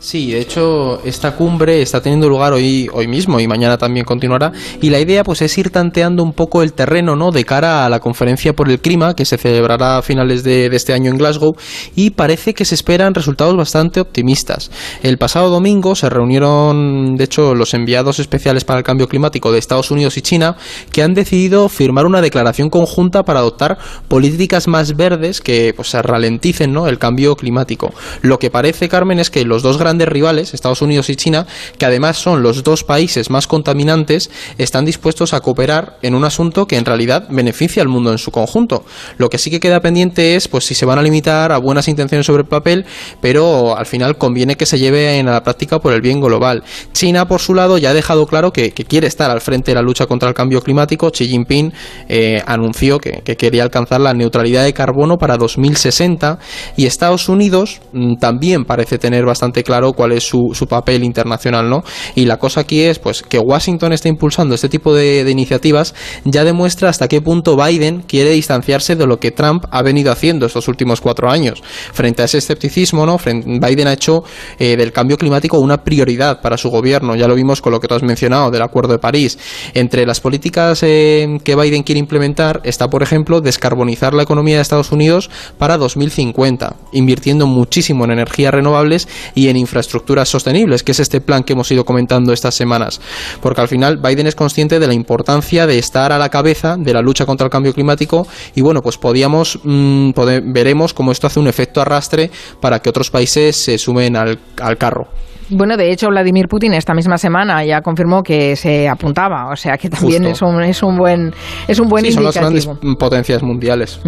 Sí, 0.06 0.34
de 0.34 0.40
hecho, 0.40 1.02
esta 1.04 1.36
cumbre 1.36 1.82
está 1.82 2.00
teniendo 2.00 2.30
lugar 2.30 2.54
hoy, 2.54 2.88
hoy 2.94 3.08
mismo 3.08 3.40
y 3.40 3.48
mañana 3.48 3.76
también 3.76 4.06
continuará. 4.06 4.52
Y 4.80 4.92
la 4.92 5.00
idea 5.00 5.24
pues 5.24 5.42
es 5.42 5.58
ir 5.58 5.72
tanteando 5.72 6.22
un 6.22 6.32
poco 6.32 6.62
el 6.62 6.74
terreno, 6.74 7.16
¿no? 7.16 7.32
De 7.32 7.44
cara 7.44 7.88
a 7.88 7.90
la 7.90 8.00
conferencia 8.00 8.54
por 8.54 8.70
el 8.70 8.80
clima 8.80 9.16
que 9.16 9.26
se 9.26 9.40
celebrará 9.40 9.98
a 9.98 10.04
finales 10.04 10.44
de, 10.44 10.68
este 10.68 10.94
año 10.94 11.10
en 11.10 11.18
Glasgow. 11.18 11.56
Y 11.96 12.12
parece 12.12 12.54
que 12.54 12.66
se 12.66 12.76
esperan 12.76 13.16
resultados 13.16 13.58
bastante 13.58 14.00
optimistas. 14.00 14.70
El 15.02 15.18
pasado 15.18 15.50
domingo 15.50 15.96
se 15.96 16.08
reunieron, 16.08 17.16
de 17.16 17.24
hecho, 17.24 17.56
los 17.56 17.74
enviados 17.74 18.20
especiales 18.20 18.64
para 18.64 18.78
el 18.78 18.86
cambio 18.86 19.08
climático 19.08 19.52
de 19.52 19.58
Estados 19.58 19.90
Unidos 19.90 20.18
y 20.18 20.22
China, 20.22 20.56
que 20.92 21.02
han 21.02 21.16
decidido 21.16 21.68
firmar 21.68 22.06
una 22.06 22.22
declaración 22.22 22.70
conjunta 22.70 23.24
para 23.24 23.40
adoptar 23.40 23.80
políticas 24.08 24.68
más 24.68 24.96
verdes 24.96 25.42
que 25.42 25.74
pues 25.76 25.92
ralenticen, 25.96 26.74
¿no? 26.74 26.88
El 26.88 27.00
cambio 27.00 27.36
climático. 27.36 27.92
Lo 28.22 28.38
que 28.38 28.52
parece, 28.52 28.88
Carmen, 28.88 29.18
es 29.18 29.32
que 29.32 29.44
los 29.46 29.64
dos 29.64 29.80
grandes 29.80 29.95
rivales, 30.04 30.54
Estados 30.54 30.82
Unidos 30.82 31.10
y 31.10 31.16
China, 31.16 31.48
que 31.78 31.86
además 31.86 32.18
son 32.18 32.44
los 32.44 32.64
dos 32.64 32.84
países 32.84 33.30
más 33.30 33.48
contaminantes, 33.48 34.30
están 34.58 34.84
dispuestos 34.84 35.34
a 35.34 35.40
cooperar 35.40 35.98
en 36.02 36.16
un 36.16 36.26
asunto 36.26 36.68
que 36.68 36.76
en 36.76 36.84
realidad 36.84 37.28
beneficia 37.30 37.82
al 37.82 37.88
mundo 37.88 38.12
en 38.12 38.18
su 38.18 38.32
conjunto. 38.32 38.84
Lo 39.18 39.30
que 39.30 39.38
sí 39.38 39.50
que 39.50 39.62
queda 39.62 39.80
pendiente 39.80 40.36
es 40.36 40.50
pues 40.50 40.66
si 40.66 40.76
se 40.76 40.86
van 40.86 41.00
a 41.00 41.02
limitar 41.02 41.54
a 41.54 41.58
buenas 41.58 41.88
intenciones 41.88 42.26
sobre 42.26 42.42
el 42.42 42.50
papel, 42.50 42.86
pero 43.22 43.78
al 43.78 43.86
final 43.86 44.18
conviene 44.18 44.58
que 44.58 44.66
se 44.66 44.80
lleve 44.80 45.18
en 45.18 45.28
la 45.28 45.44
práctica 45.44 45.80
por 45.80 45.94
el 45.94 46.02
bien 46.02 46.20
global. 46.20 46.64
China, 46.92 47.28
por 47.28 47.40
su 47.40 47.54
lado, 47.54 47.78
ya 47.78 47.92
ha 47.92 47.94
dejado 47.94 48.26
claro 48.26 48.52
que, 48.52 48.72
quiere 48.72 49.08
estar 49.08 49.32
al 49.32 49.42
frente 49.42 49.72
de 49.72 49.76
la 49.76 49.82
lucha 49.82 50.06
contra 50.06 50.30
el 50.30 50.36
cambio 50.36 50.62
climático. 50.62 51.12
Xi 51.12 51.28
Jinping 51.28 51.74
eh, 52.08 52.42
anunció 52.46 53.00
que, 53.00 53.24
quería 53.36 53.64
alcanzar 53.64 54.02
la 54.02 54.14
neutralidad 54.14 54.64
de 54.64 54.74
carbono 54.74 55.18
para 55.18 55.38
2060 55.38 56.40
y 56.78 56.86
Estados 56.86 57.30
Unidos 57.30 57.82
mm, 57.94 58.16
también 58.16 58.66
parece 58.66 58.98
tener 58.98 59.26
bastante 59.26 59.64
claro 59.64 59.85
cuál 59.94 60.12
es 60.12 60.24
su, 60.24 60.54
papel 60.70 61.04
internacional, 61.04 61.70
¿no? 61.70 61.84
Y 62.16 62.26
la 62.26 62.38
cosa 62.38 62.62
aquí 62.62 62.82
es, 62.82 63.00
pues, 63.00 63.22
que 63.22 63.40
Washington 63.40 63.94
está 63.94 64.10
impulsando 64.10 64.56
este 64.56 64.70
tipo 64.70 64.94
de, 64.94 65.30
iniciativas 65.30 65.94
ya 66.24 66.44
demuestra 66.44 66.90
hasta 66.90 67.08
qué 67.08 67.22
punto 67.22 67.58
Biden 67.58 68.02
quiere 68.02 68.32
distanciarse 68.32 68.96
de 68.96 69.06
lo 69.06 69.20
que 69.20 69.32
Trump 69.32 69.66
ha 69.72 69.82
venido 69.82 70.12
haciendo 70.12 70.46
estos 70.46 70.68
últimos 70.68 71.02
cuatro 71.02 71.30
años. 71.30 71.62
Frente 71.94 72.22
a 72.22 72.26
ese 72.26 72.38
escepticismo, 72.38 73.06
¿no? 73.06 73.18
Biden 73.18 73.88
ha 73.88 73.94
hecho 73.94 74.24
eh, 74.60 74.78
del 74.78 74.92
cambio 74.92 75.18
climático 75.18 75.60
una 75.60 75.84
prioridad 75.84 76.42
para 76.42 76.58
su 76.58 76.70
gobierno. 76.70 77.16
Ya 77.16 77.28
lo 77.28 77.36
vimos 77.36 77.62
con 77.62 77.72
lo 77.72 77.80
que 77.80 77.88
tú 77.88 77.96
has 77.96 78.04
mencionado 78.04 78.52
del 78.52 78.62
Acuerdo 78.62 78.94
de 78.94 79.00
París. 79.00 79.38
Entre 79.74 80.06
las 80.06 80.20
políticas 80.20 80.82
eh, 80.84 81.40
que 81.44 81.56
Biden 81.56 81.84
quiere 81.84 82.00
implementar 82.00 82.62
está, 82.64 82.88
por 82.88 83.04
ejemplo, 83.04 83.42
descarbonizar 83.42 84.14
la 84.14 84.24
economía 84.24 84.56
de 84.56 84.62
Estados 84.62 84.92
Unidos 84.92 85.30
para 85.58 85.78
2050, 85.78 86.76
invirtiendo 86.92 87.48
muchísimo 87.48 88.06
en 88.06 88.12
energías 88.12 88.54
renovables 88.54 89.08
y 89.34 89.50
en 89.50 89.58
infraestructuras 89.66 90.30
sostenibles, 90.30 90.84
que 90.84 90.92
es 90.92 91.00
este 91.00 91.22
plan 91.22 91.44
que 91.44 91.54
hemos 91.54 91.72
ido 91.72 91.84
comentando 91.86 92.32
estas 92.32 92.56
semanas. 92.56 93.02
Porque 93.42 93.62
al 93.62 93.68
final 93.68 93.98
Biden 93.98 94.28
es 94.28 94.36
consciente 94.36 94.80
de 94.80 94.88
la 94.88 94.94
importancia 94.94 95.68
de 95.68 95.78
estar 95.78 96.12
a 96.12 96.18
la 96.18 96.30
cabeza 96.30 96.78
de 96.78 96.94
la 96.94 97.02
lucha 97.02 97.26
contra 97.26 97.46
el 97.46 97.52
cambio 97.52 97.74
climático 97.74 98.28
y 98.56 98.62
bueno, 98.62 98.82
pues 98.82 98.98
podíamos, 98.98 99.60
mm, 99.64 100.12
veremos 100.46 100.94
cómo 100.94 101.12
esto 101.12 101.28
hace 101.28 101.40
un 101.40 101.48
efecto 101.48 101.82
arrastre 101.82 102.32
para 102.60 102.80
que 102.80 102.90
otros 102.90 103.10
países 103.10 103.56
se 103.56 103.78
sumen 103.78 104.16
al 104.16 104.78
carro. 104.78 105.08
Bueno, 105.50 105.78
de 105.78 105.92
hecho, 105.92 106.08
Vladimir 106.10 106.48
Putin 106.48 106.74
esta 106.74 106.94
misma 106.94 107.18
semana 107.18 107.64
ya 107.64 107.82
confirmó 107.82 108.24
que 108.24 108.56
se 108.56 108.90
apuntaba, 108.90 109.52
o 109.52 109.56
sea 109.56 109.78
que 109.78 109.90
también 109.90 110.26
es 110.26 110.42
un, 110.42 110.62
es 110.64 110.82
un 110.82 110.98
buen 110.98 111.34
es 111.68 111.80
un 111.80 111.88
buen 111.88 112.06
sí, 112.06 112.12
son 112.12 112.24
las 112.24 112.36
grandes 112.36 112.68
potencias 112.98 113.44
mundiales. 113.44 114.02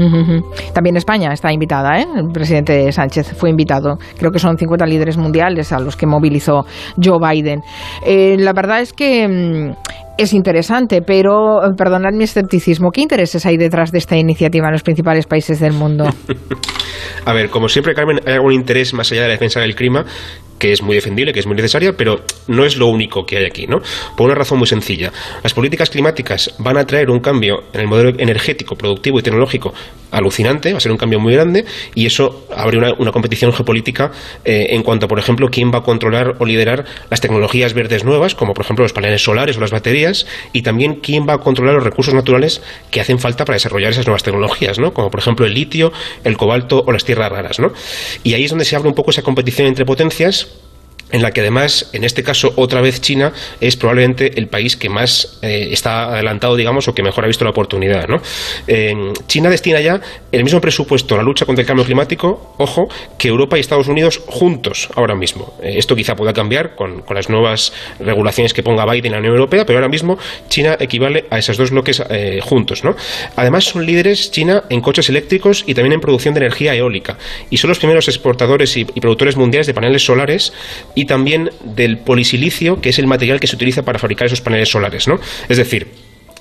También 0.74 0.98
España 0.98 1.32
está 1.32 1.51
invitada, 1.51 2.00
¿eh? 2.00 2.08
El 2.17 2.32
presidente 2.32 2.91
Sánchez 2.91 3.34
fue 3.38 3.50
invitado. 3.50 3.98
Creo 4.17 4.32
que 4.32 4.39
son 4.39 4.58
50 4.58 4.86
líderes 4.86 5.17
mundiales 5.17 5.72
a 5.72 5.79
los 5.79 5.96
que 5.96 6.08
movilizó 6.08 6.65
Joe 7.01 7.20
Biden. 7.20 7.62
Eh, 8.06 8.38
la 8.39 8.53
verdad 8.53 8.82
es 8.82 8.94
que 8.94 9.27
mm, 9.27 9.75
es 10.17 10.34
interesante, 10.34 11.01
pero 11.03 11.60
perdonad 11.77 12.13
mi 12.13 12.24
escepticismo. 12.24 12.91
¿Qué 12.91 13.01
intereses 13.01 13.46
hay 13.46 13.58
detrás 13.58 13.91
de 13.91 14.00
esta 14.00 14.17
iniciativa 14.17 14.67
en 14.67 14.74
los 14.74 14.84
principales 14.84 15.27
países 15.27 15.60
del 15.60 15.74
mundo? 15.74 16.06
A 17.25 17.34
ver, 17.34 17.50
como 17.50 17.67
siempre, 17.67 17.94
Carmen, 17.94 18.20
hay 18.25 18.34
algún 18.34 18.53
interés 18.53 18.94
más 18.94 19.12
allá 19.12 19.22
de 19.22 19.27
la 19.27 19.34
defensa 19.34 19.60
del 19.60 19.75
clima 19.75 20.06
que 20.60 20.72
es 20.72 20.82
muy 20.82 20.96
defendible, 20.96 21.34
que 21.34 21.40
es 21.40 21.46
muy 21.46 21.56
necesaria, 21.56 21.94
pero 21.94 22.22
no 22.48 22.66
es 22.66 22.78
lo 22.78 22.88
único 22.88 23.26
que 23.26 23.38
hay 23.38 23.46
aquí, 23.46 23.68
¿no? 23.68 23.82
Por 24.16 24.28
una 24.28 24.36
razón 24.36 24.58
muy 24.58 24.68
sencilla. 24.68 25.12
Las 25.44 25.54
políticas 25.54 25.90
climáticas 25.90 26.54
van 26.60 26.78
a 26.78 26.86
traer 26.86 27.10
un 27.10 27.20
cambio 27.20 27.64
en 27.74 27.82
el 27.82 27.88
modelo 27.88 28.14
energético, 28.18 28.76
productivo 28.76 29.20
y 29.20 29.24
tecnológico 29.24 29.74
alucinante, 30.12 30.72
va 30.72 30.78
a 30.78 30.82
ser 30.82 30.92
un 30.92 30.98
cambio 30.98 31.20
muy 31.20 31.34
grande, 31.34 31.66
y 31.94 32.06
eso 32.06 32.48
abre 32.56 32.78
una, 32.78 33.12
competición 33.12 33.52
geopolítica 33.52 34.12
eh, 34.46 34.68
en 34.70 34.84
cuanto 34.84 35.08
por 35.08 35.20
ejemplo, 35.20 35.50
quién 35.50 35.72
va 35.72 35.80
a 35.80 35.84
controlar 35.84 36.36
o 36.40 36.46
liderar 36.46 36.86
las 37.10 37.22
tecnologías 37.22 37.74
verdes 37.74 38.04
nuevas, 38.04 38.36
como 38.36 38.54
por 38.54 38.64
ejemplo 38.64 38.84
los 38.84 38.94
paneles 38.94 39.24
solares 39.24 39.58
o 39.58 39.60
las 39.60 39.72
baterías, 39.72 40.26
y 40.54 40.62
también 40.62 40.96
quién 40.96 41.28
va 41.28 41.34
a 41.34 41.38
controlar 41.40 41.76
los 41.76 41.84
recursos 41.84 42.14
naturales 42.14 42.62
que 42.92 43.02
hacen 43.02 43.20
falta 43.20 43.46
para 43.46 43.56
desarrollar 43.56 43.92
esas 43.92 44.06
nuevas 44.06 44.24
tecnologías, 44.24 44.80
¿no? 44.80 44.94
Como 44.94 45.10
por 45.10 45.20
ejemplo 45.20 45.46
el 45.46 45.54
litio, 45.54 45.92
el 46.24 46.38
cobalto 46.38 46.84
o 46.86 46.92
las 46.92 47.06
tierras 47.06 47.32
raras, 47.32 47.60
¿no? 47.60 47.72
Y 48.24 48.34
ahí 48.34 48.46
es 48.46 48.50
donde 48.50 48.66
se 48.66 48.76
abre 48.76 48.90
un 48.90 48.96
poco 48.96 49.12
esa 49.12 49.22
competición 49.22 49.68
entre 49.68 49.86
potencias 49.86 50.47
en 51.12 51.22
la 51.22 51.32
que 51.32 51.42
además, 51.42 51.90
en 51.94 52.04
este 52.04 52.24
caso, 52.24 52.54
otra 52.56 52.82
vez 52.82 53.02
China 53.02 53.32
es 53.62 53.76
probablemente 53.78 54.38
el 54.38 54.48
país 54.48 54.76
que 54.76 54.90
más 54.90 55.40
eh, 55.42 55.70
está 55.72 56.14
adelantado, 56.14 56.56
digamos, 56.56 56.88
o 56.88 56.94
que 56.94 57.04
mejor 57.04 57.24
ha 57.24 57.28
visto 57.28 57.46
la 57.46 57.52
oportunidad. 57.52 58.08
¿no? 58.08 58.22
China 59.28 59.50
destina 59.50 59.80
ya 59.80 60.02
el 60.32 60.44
mismo 60.44 60.60
presupuesto 60.62 61.16
a 61.16 61.18
la 61.18 61.24
lucha 61.24 61.46
contra 61.46 61.62
el 61.62 61.68
cambio 61.68 61.86
climático, 61.86 62.56
ojo, 62.58 62.90
que 63.18 63.28
Europa 63.28 63.58
y 63.58 63.62
Estados 63.62 63.88
Unidos 63.88 64.22
juntos 64.26 64.90
ahora 64.96 65.16
mismo. 65.16 65.54
Eh, 65.62 65.76
esto 65.78 65.96
quizá 65.96 66.16
pueda 66.16 66.34
cambiar 66.34 66.76
con, 66.76 67.04
las 67.10 67.30
nuevas 67.30 67.74
regulaciones 68.00 68.54
que 68.54 68.64
ponga 68.64 68.86
Biden 68.86 69.08
en 69.08 69.12
la 69.14 69.18
Unión 69.20 69.34
Europea, 69.36 69.66
pero 69.66 69.80
ahora 69.80 69.90
mismo 69.90 70.18
China 70.50 70.78
equivale 70.80 71.26
a 71.30 71.40
esos 71.40 71.58
dos 71.58 71.72
bloques 71.72 72.04
eh, 72.10 72.40
juntos. 72.44 72.84
¿no? 72.84 72.96
Además, 73.36 73.66
son 73.66 73.86
líderes 73.86 74.32
China 74.32 74.64
en 74.70 74.82
coches 74.82 75.10
eléctricos 75.10 75.64
y 75.66 75.74
también 75.74 75.94
en 75.94 76.02
producción 76.02 76.34
de 76.34 76.42
energía 76.42 76.76
eólica. 76.76 77.18
Y 77.50 77.58
son 77.58 77.70
los 77.70 77.80
primeros 77.80 78.08
exportadores 78.08 78.76
y 78.78 78.86
productores 78.86 79.38
mundiales 79.38 79.68
de 79.68 79.74
paneles 79.74 80.04
solares 80.06 80.54
y 80.98 81.06
también 81.06 81.51
del 81.63 82.00
polisilicio, 82.00 82.82
que 82.82 82.89
es 82.89 82.98
el 82.98 83.06
material 83.06 83.39
que 83.39 83.46
se 83.46 83.56
utiliza 83.56 83.84
para 83.84 84.00
fabricar 84.00 84.25
esos 84.25 84.42
paneles 84.42 84.70
solares, 84.70 85.08
¿no? 85.08 85.20
Es 85.48 85.58
decir, 85.58 85.89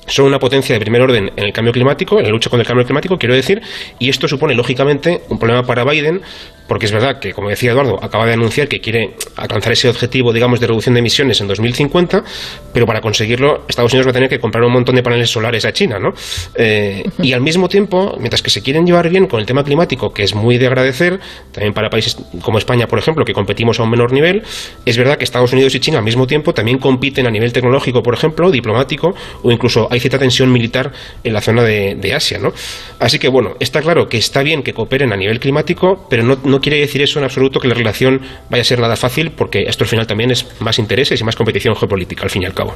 son 0.06 0.24
una 0.24 0.38
potencia 0.38 0.72
de 0.74 0.80
primer 0.80 1.02
orden 1.02 1.30
en 1.36 1.44
el 1.44 1.52
cambio 1.52 1.74
climático, 1.74 2.18
en 2.18 2.24
la 2.24 2.30
lucha 2.30 2.48
contra 2.48 2.62
el 2.62 2.66
cambio 2.66 2.86
climático, 2.86 3.18
quiero 3.18 3.34
decir, 3.34 3.60
y 3.98 4.08
esto 4.08 4.26
supone, 4.28 4.54
lógicamente, 4.54 5.20
un 5.28 5.38
problema 5.38 5.62
para 5.64 5.84
Biden, 5.84 6.22
porque 6.68 6.86
es 6.86 6.92
verdad 6.92 7.18
que, 7.20 7.32
como 7.32 7.48
decía 7.48 7.72
Eduardo, 7.72 7.98
acaba 8.02 8.26
de 8.26 8.32
anunciar 8.32 8.68
que 8.68 8.80
quiere 8.80 9.14
alcanzar 9.36 9.72
ese 9.72 9.88
objetivo, 9.88 10.32
digamos, 10.32 10.60
de 10.60 10.66
reducción 10.66 10.94
de 10.94 11.00
emisiones 11.00 11.40
en 11.40 11.48
2050, 11.48 12.24
pero 12.72 12.86
para 12.86 13.00
conseguirlo, 13.00 13.64
Estados 13.68 13.92
Unidos 13.92 14.06
va 14.06 14.10
a 14.10 14.14
tener 14.14 14.28
que 14.28 14.38
comprar 14.38 14.64
un 14.64 14.72
montón 14.72 14.94
de 14.94 15.02
paneles 15.02 15.30
solares 15.30 15.64
a 15.64 15.72
China, 15.72 15.98
¿no? 15.98 16.12
Eh, 16.54 17.04
y 17.22 17.32
al 17.32 17.40
mismo 17.40 17.68
tiempo, 17.68 18.16
mientras 18.18 18.42
que 18.42 18.50
se 18.50 18.62
quieren 18.62 18.86
llevar 18.86 19.08
bien 19.08 19.26
con 19.26 19.40
el 19.40 19.46
tema 19.46 19.64
climático, 19.64 20.12
que 20.12 20.22
es 20.22 20.34
muy 20.34 20.58
de 20.58 20.66
agradecer, 20.66 21.20
también 21.52 21.72
para 21.72 21.90
países 21.90 22.16
como 22.42 22.58
España, 22.58 22.86
por 22.86 22.98
ejemplo, 22.98 23.24
que 23.24 23.32
competimos 23.32 23.80
a 23.80 23.82
un 23.82 23.90
menor 23.90 24.12
nivel, 24.12 24.42
es 24.84 24.96
verdad 24.96 25.16
que 25.18 25.24
Estados 25.24 25.52
Unidos 25.52 25.74
y 25.74 25.80
China 25.80 25.98
al 25.98 26.04
mismo 26.04 26.26
tiempo 26.26 26.54
también 26.54 26.78
compiten 26.78 27.26
a 27.26 27.30
nivel 27.30 27.52
tecnológico, 27.52 28.02
por 28.02 28.14
ejemplo, 28.14 28.50
diplomático, 28.50 29.14
o 29.42 29.50
incluso 29.50 29.88
hay 29.90 30.00
cierta 30.00 30.18
tensión 30.18 30.52
militar 30.52 30.92
en 31.22 31.32
la 31.32 31.40
zona 31.40 31.62
de, 31.62 32.14
Asia, 32.16 32.38
¿no? 32.38 32.52
Así 33.00 33.18
que, 33.18 33.28
bueno, 33.28 33.56
está 33.58 33.82
claro 33.82 34.08
que 34.08 34.16
está 34.16 34.42
bien 34.42 34.62
que 34.62 34.72
cooperen 34.72 35.12
a 35.12 35.16
nivel 35.16 35.40
climático, 35.40 36.06
pero 36.08 36.22
no, 36.22 36.38
no 36.44 36.55
quiere 36.60 36.78
decir 36.78 37.02
eso 37.02 37.18
en 37.18 37.24
absoluto 37.24 37.60
que 37.60 37.68
la 37.68 37.74
relación 37.74 38.20
vaya 38.50 38.62
a 38.62 38.64
ser 38.64 38.78
nada 38.78 38.96
fácil, 38.96 39.30
porque 39.30 39.64
esto 39.68 39.84
al 39.84 39.88
final 39.88 40.06
también 40.06 40.30
es 40.30 40.46
más 40.60 40.78
intereses 40.78 41.20
y 41.20 41.24
más 41.24 41.36
competición 41.36 41.76
geopolítica, 41.76 42.24
al 42.24 42.30
fin 42.30 42.42
y 42.42 42.46
al 42.46 42.54
cabo. 42.54 42.74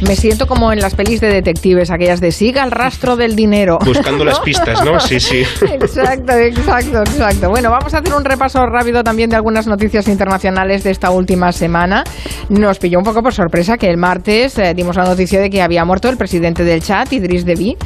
Me 0.00 0.16
siento 0.16 0.46
como 0.46 0.72
en 0.72 0.80
las 0.80 0.94
pelis 0.94 1.20
de 1.20 1.28
detectives, 1.28 1.90
aquellas 1.90 2.20
de 2.20 2.32
siga 2.32 2.64
el 2.64 2.70
rastro 2.70 3.16
del 3.16 3.36
dinero. 3.36 3.78
Buscando 3.84 4.24
las 4.24 4.40
pistas, 4.44 4.84
¿no? 4.84 4.98
Sí, 5.00 5.20
sí. 5.20 5.44
Exacto, 5.62 6.32
exacto, 6.32 7.00
exacto. 7.00 7.48
Bueno, 7.48 7.70
vamos 7.70 7.94
a 7.94 7.98
hacer 7.98 8.12
un 8.12 8.24
repaso 8.24 8.64
rápido 8.66 9.02
también 9.02 9.30
de 9.30 9.36
algunas 9.36 9.66
noticias 9.66 10.08
internacionales 10.08 10.84
de 10.84 10.90
esta 10.90 11.10
última 11.10 11.52
semana. 11.52 12.04
Nos 12.48 12.78
pilló 12.78 12.98
un 12.98 13.04
poco 13.04 13.22
por 13.22 13.32
sorpresa 13.32 13.78
que 13.78 13.88
el 13.88 13.96
martes 13.96 14.58
eh, 14.58 14.74
dimos 14.74 14.96
la 14.96 15.04
noticia 15.04 15.40
de 15.40 15.48
que 15.48 15.62
había 15.62 15.84
muerto 15.84 16.08
el 16.08 16.16
presidente 16.16 16.64
del 16.64 16.82
Chad, 16.82 17.10
Idris 17.10 17.44
Deby, 17.44 17.76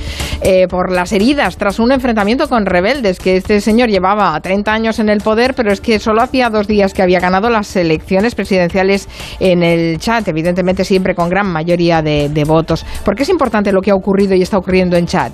eh, 0.41 0.67
por 0.69 0.91
las 0.91 1.12
heridas 1.12 1.57
tras 1.57 1.79
un 1.79 1.93
enfrentamiento 1.93 2.49
con 2.49 2.67
rebeldes, 2.67 3.19
que 3.19 3.37
este 3.37 3.61
señor 3.61 3.91
llevaba 3.91 4.38
30 4.41 4.73
años 4.73 4.99
en 4.99 5.09
el 5.09 5.21
poder, 5.21 5.55
pero 5.55 5.73
es 5.73 5.81
que 5.81 5.99
solo 5.99 6.23
hacía 6.23 6.50
dos 6.50 6.67
días 6.67 6.95
que 6.95 7.03
había 7.03 7.21
ganado 7.21 7.50
las 7.50 7.77
elecciones 7.77 8.35
presidenciales 8.35 9.09
en 9.41 9.62
el 9.62 9.99
Chad, 9.99 10.29
evidentemente 10.29 10.85
siempre 10.85 11.15
con 11.15 11.29
gran 11.29 11.47
mayoría 11.47 11.98
de, 12.02 12.45
votos. 12.47 12.85
¿Por 13.05 13.14
qué 13.14 13.23
es 13.23 13.28
importante 13.28 13.73
lo 13.73 13.81
que 13.81 13.90
ha 13.90 13.95
ocurrido 13.95 14.35
y 14.35 14.43
está 14.43 14.59
ocurriendo 14.59 14.97
en 14.97 15.07
Chad? 15.07 15.33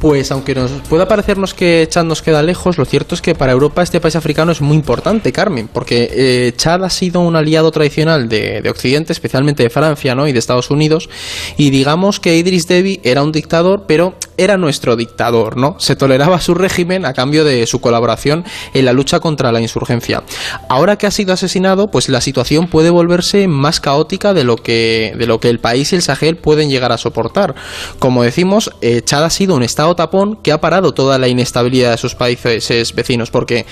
Pues 0.00 0.30
aunque 0.30 0.54
nos 0.54 0.70
pueda 0.88 1.08
parecernos 1.08 1.54
que 1.54 1.86
Chad 1.90 2.04
nos 2.04 2.22
queda 2.22 2.40
lejos, 2.40 2.78
lo 2.78 2.84
cierto 2.84 3.16
es 3.16 3.20
que 3.20 3.34
para 3.34 3.50
Europa 3.50 3.82
este 3.82 4.00
país 4.00 4.14
africano 4.14 4.52
es 4.52 4.60
muy 4.60 4.76
importante, 4.76 5.32
Carmen, 5.32 5.68
porque 5.72 6.08
eh, 6.12 6.52
Chad 6.56 6.84
ha 6.84 6.90
sido 6.90 7.20
un 7.20 7.34
aliado 7.34 7.72
tradicional 7.72 8.28
de, 8.28 8.60
de, 8.62 8.70
Occidente, 8.70 9.12
especialmente 9.12 9.64
de 9.64 9.70
Francia 9.70 10.14
¿no? 10.14 10.28
y 10.28 10.32
de 10.32 10.38
Estados 10.38 10.70
Unidos, 10.70 11.10
y 11.56 11.70
digamos 11.70 12.20
que 12.20 12.36
Idris 12.36 12.68
Deby 12.68 13.00
era 13.02 13.24
un 13.24 13.32
dictador, 13.32 13.86
pero 13.88 14.14
era 14.38 14.56
nuestro 14.56 14.96
dictador, 14.96 15.56
¿no? 15.56 15.76
Se 15.78 15.96
toleraba 15.96 16.40
su 16.40 16.54
régimen 16.54 17.04
a 17.04 17.12
cambio 17.12 17.44
de 17.44 17.66
su 17.66 17.80
colaboración 17.80 18.44
en 18.72 18.84
la 18.84 18.92
lucha 18.92 19.20
contra 19.20 19.52
la 19.52 19.60
insurgencia. 19.60 20.22
Ahora 20.68 20.96
que 20.96 21.06
ha 21.06 21.10
sido 21.10 21.32
asesinado, 21.34 21.90
pues 21.90 22.08
la 22.08 22.20
situación 22.20 22.68
puede 22.68 22.90
volverse 22.90 23.48
más 23.48 23.80
caótica 23.80 24.32
de 24.32 24.44
lo 24.44 24.56
que, 24.56 25.14
de 25.18 25.26
lo 25.26 25.40
que 25.40 25.50
el 25.50 25.60
país 25.60 25.92
y 25.92 25.96
el 25.96 26.02
Sahel 26.02 26.36
pueden 26.36 26.70
llegar 26.70 26.92
a 26.92 26.98
soportar. 26.98 27.54
Como 27.98 28.22
decimos, 28.22 28.70
eh, 28.80 29.02
Chad 29.02 29.24
ha 29.24 29.30
sido 29.30 29.56
un 29.56 29.62
estado 29.62 29.94
tapón 29.96 30.36
que 30.36 30.52
ha 30.52 30.60
parado 30.60 30.94
toda 30.94 31.18
la 31.18 31.28
inestabilidad 31.28 31.90
de 31.90 31.98
sus 31.98 32.14
países 32.14 32.94
vecinos, 32.94 33.30
porque 33.30 33.66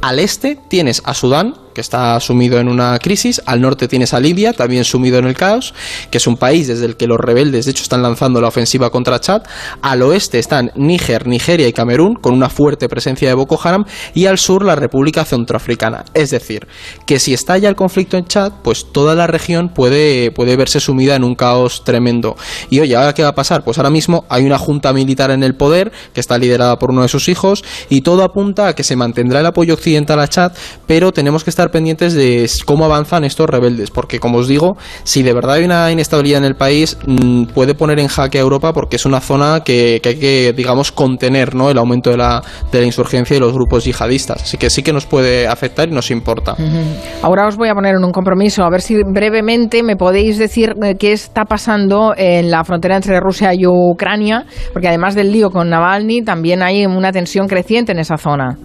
al 0.00 0.18
este 0.18 0.58
tienes 0.68 1.02
a 1.04 1.14
Sudán, 1.14 1.56
que 1.74 1.80
está 1.80 2.18
sumido 2.20 2.58
en 2.58 2.68
una 2.68 2.98
crisis. 2.98 3.42
Al 3.46 3.60
norte 3.60 3.88
tienes 3.88 4.14
a 4.14 4.20
Libia, 4.20 4.52
también 4.52 4.84
sumido 4.84 5.18
en 5.18 5.26
el 5.26 5.34
caos, 5.34 5.74
que 6.10 6.18
es 6.18 6.26
un 6.26 6.36
país 6.36 6.68
desde 6.68 6.86
el 6.86 6.96
que 6.96 7.06
los 7.06 7.18
rebeldes, 7.18 7.64
de 7.64 7.70
hecho, 7.70 7.82
están 7.82 8.02
lanzando 8.02 8.40
la 8.40 8.48
ofensiva 8.48 8.90
contra 8.90 9.20
Chad. 9.20 9.42
Al 9.82 10.02
oeste 10.02 10.38
están 10.38 10.70
Níger, 10.74 11.26
Nigeria 11.26 11.68
y 11.68 11.72
Camerún, 11.72 12.14
con 12.14 12.34
una 12.34 12.48
fuerte 12.48 12.88
presencia 12.88 13.28
de 13.28 13.34
Boko 13.34 13.58
Haram. 13.62 13.84
Y 14.14 14.26
al 14.26 14.38
sur 14.38 14.64
la 14.64 14.74
República 14.74 15.24
Centroafricana. 15.24 16.04
Es 16.14 16.30
decir, 16.30 16.66
que 17.06 17.18
si 17.18 17.34
estalla 17.34 17.68
el 17.68 17.76
conflicto 17.76 18.16
en 18.16 18.24
Chad, 18.24 18.52
pues 18.62 18.92
toda 18.92 19.14
la 19.14 19.26
región 19.26 19.68
puede, 19.68 20.30
puede 20.30 20.56
verse 20.56 20.80
sumida 20.80 21.16
en 21.16 21.24
un 21.24 21.34
caos 21.34 21.84
tremendo. 21.84 22.36
Y 22.70 22.80
oye, 22.80 22.96
¿ahora 22.96 23.14
qué 23.14 23.22
va 23.22 23.30
a 23.30 23.34
pasar? 23.34 23.64
Pues 23.64 23.78
ahora 23.78 23.90
mismo 23.90 24.24
hay 24.28 24.44
una 24.44 24.58
junta 24.58 24.92
militar 24.92 25.30
en 25.30 25.42
el 25.42 25.54
poder, 25.54 25.92
que 26.12 26.20
está 26.20 26.38
liderada 26.38 26.78
por 26.78 26.90
uno 26.90 27.02
de 27.02 27.08
sus 27.08 27.28
hijos, 27.28 27.64
y 27.88 28.02
todo 28.02 28.22
apunta 28.24 28.68
a 28.68 28.74
que 28.74 28.84
se 28.84 28.96
mantendrá 28.96 29.40
el 29.40 29.46
apoyo 29.46 29.74
occidental 29.74 30.20
a 30.20 30.28
Chad, 30.28 30.52
pero 30.86 31.12
tenemos 31.12 31.44
que 31.44 31.50
estar 31.50 31.61
pendientes 31.70 32.14
de 32.14 32.48
cómo 32.64 32.84
avanzan 32.84 33.24
estos 33.24 33.48
rebeldes, 33.48 33.90
porque 33.90 34.18
como 34.18 34.38
os 34.38 34.48
digo, 34.48 34.76
si 35.04 35.22
de 35.22 35.32
verdad 35.32 35.56
hay 35.56 35.64
una 35.64 35.90
inestabilidad 35.90 36.38
en 36.38 36.44
el 36.44 36.56
país, 36.56 36.96
mmm, 37.06 37.44
puede 37.54 37.74
poner 37.74 37.98
en 37.98 38.08
jaque 38.08 38.38
a 38.38 38.40
Europa 38.40 38.72
porque 38.72 38.96
es 38.96 39.06
una 39.06 39.20
zona 39.20 39.60
que, 39.64 40.00
hay 40.04 40.16
que, 40.16 40.52
digamos, 40.56 40.92
contener 40.92 41.54
¿no? 41.54 41.70
el 41.70 41.78
aumento 41.78 42.10
de 42.10 42.16
la, 42.16 42.42
de 42.70 42.80
la 42.80 42.86
insurgencia 42.86 43.36
y 43.36 43.40
los 43.40 43.52
grupos 43.52 43.84
yihadistas. 43.84 44.42
Así 44.42 44.56
que 44.56 44.70
sí 44.70 44.82
que 44.82 44.92
nos 44.92 45.06
puede 45.06 45.46
afectar 45.46 45.88
y 45.88 45.92
nos 45.92 46.10
importa. 46.10 46.56
Ahora 47.22 47.46
os 47.46 47.56
voy 47.56 47.68
a 47.68 47.74
poner 47.74 47.94
en 47.96 48.04
un 48.04 48.12
compromiso, 48.12 48.64
a 48.64 48.70
ver 48.70 48.80
si 48.80 48.96
brevemente 49.02 49.82
me 49.82 49.96
podéis 49.96 50.38
decir 50.38 50.74
eh, 50.82 50.96
qué 50.98 51.12
está 51.12 51.44
pasando 51.44 52.14
en 52.16 52.50
la 52.50 52.64
frontera 52.64 52.96
entre 52.96 53.20
Rusia 53.20 53.52
y 53.54 53.66
Ucrania, 53.66 54.44
porque 54.72 54.88
además 54.88 55.14
del 55.14 55.32
lío 55.32 55.50
con 55.50 55.70
Navalny, 55.70 56.22
también 56.22 56.62
hay 56.62 56.86
una 56.86 57.12
tensión 57.12 57.46
creciente 57.48 57.92
en 57.92 57.98
esa 57.98 58.16
zona. 58.16 58.56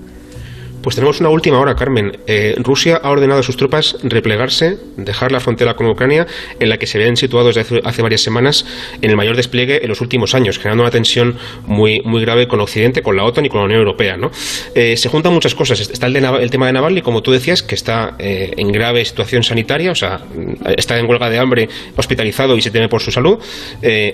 Pues 0.87 0.95
tenemos 0.95 1.19
una 1.19 1.27
última 1.27 1.59
hora, 1.59 1.75
Carmen. 1.75 2.17
Eh, 2.27 2.55
Rusia 2.59 3.01
ha 3.03 3.09
ordenado 3.09 3.41
a 3.41 3.43
sus 3.43 3.57
tropas 3.57 3.97
replegarse, 4.03 4.77
dejar 4.95 5.33
la 5.33 5.41
frontera 5.41 5.75
con 5.75 5.85
Ucrania, 5.85 6.25
en 6.61 6.69
la 6.69 6.79
que 6.79 6.87
se 6.87 6.97
ven 6.97 7.17
situados 7.17 7.55
desde 7.55 7.59
hace, 7.59 7.81
hace 7.83 8.01
varias 8.01 8.21
semanas 8.21 8.65
en 9.01 9.09
el 9.09 9.17
mayor 9.17 9.35
despliegue 9.35 9.83
en 9.83 9.89
los 9.89 9.99
últimos 9.99 10.33
años, 10.33 10.59
generando 10.59 10.83
una 10.83 10.91
tensión 10.91 11.35
muy, 11.65 11.99
muy 12.05 12.21
grave 12.21 12.47
con 12.47 12.61
Occidente, 12.61 13.01
con 13.01 13.17
la 13.17 13.25
OTAN 13.25 13.45
y 13.45 13.49
con 13.49 13.59
la 13.59 13.65
Unión 13.65 13.79
Europea. 13.79 14.15
¿no? 14.15 14.31
Eh, 14.75 14.95
se 14.95 15.09
juntan 15.09 15.33
muchas 15.33 15.55
cosas. 15.55 15.77
Está 15.81 16.07
el, 16.07 16.13
de, 16.13 16.19
el, 16.19 16.49
tema 16.49 16.67
de 16.67 16.71
Navalny, 16.71 17.01
como 17.01 17.21
tú 17.21 17.33
decías, 17.33 17.63
que 17.63 17.75
está 17.75 18.15
eh, 18.17 18.53
en 18.55 18.71
grave 18.71 19.03
situación 19.03 19.43
sanitaria, 19.43 19.91
o 19.91 19.95
sea, 19.95 20.21
está 20.77 20.97
en 20.97 21.05
huelga 21.05 21.29
de 21.29 21.37
hambre, 21.37 21.67
hospitalizado 21.97 22.55
y 22.55 22.61
se 22.61 22.71
teme 22.71 22.87
por 22.87 23.01
su 23.01 23.11
salud. 23.11 23.39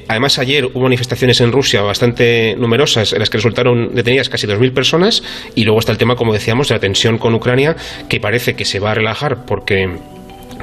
Además, 0.08 0.40
ayer 0.40 0.66
hubo 0.66 0.82
manifestaciones 0.82 1.40
en 1.40 1.52
Rusia 1.52 1.84
bastante 1.84 2.56
numerosas, 2.58 3.14
en 3.14 3.20
las 3.20 3.30
que 3.30 3.38
resultaron 3.38 3.94
detenidas 3.94 4.28
casi 4.28 4.48
2.000 4.48 4.74
personas, 4.74 5.22
y 5.54 5.66
luego 5.66 5.80
está 5.80 5.92
el 5.92 6.00
tema, 6.00 6.16
como 6.16 6.34
decíamos, 6.34 6.63
de 6.70 6.76
la 6.76 6.80
tensión 6.80 7.18
con 7.18 7.34
Ucrania, 7.34 7.76
que 8.08 8.20
parece 8.20 8.56
que 8.56 8.66
se 8.66 8.80
va 8.80 8.92
a 8.92 8.96
relajar 8.96 9.46
porque 9.46 9.98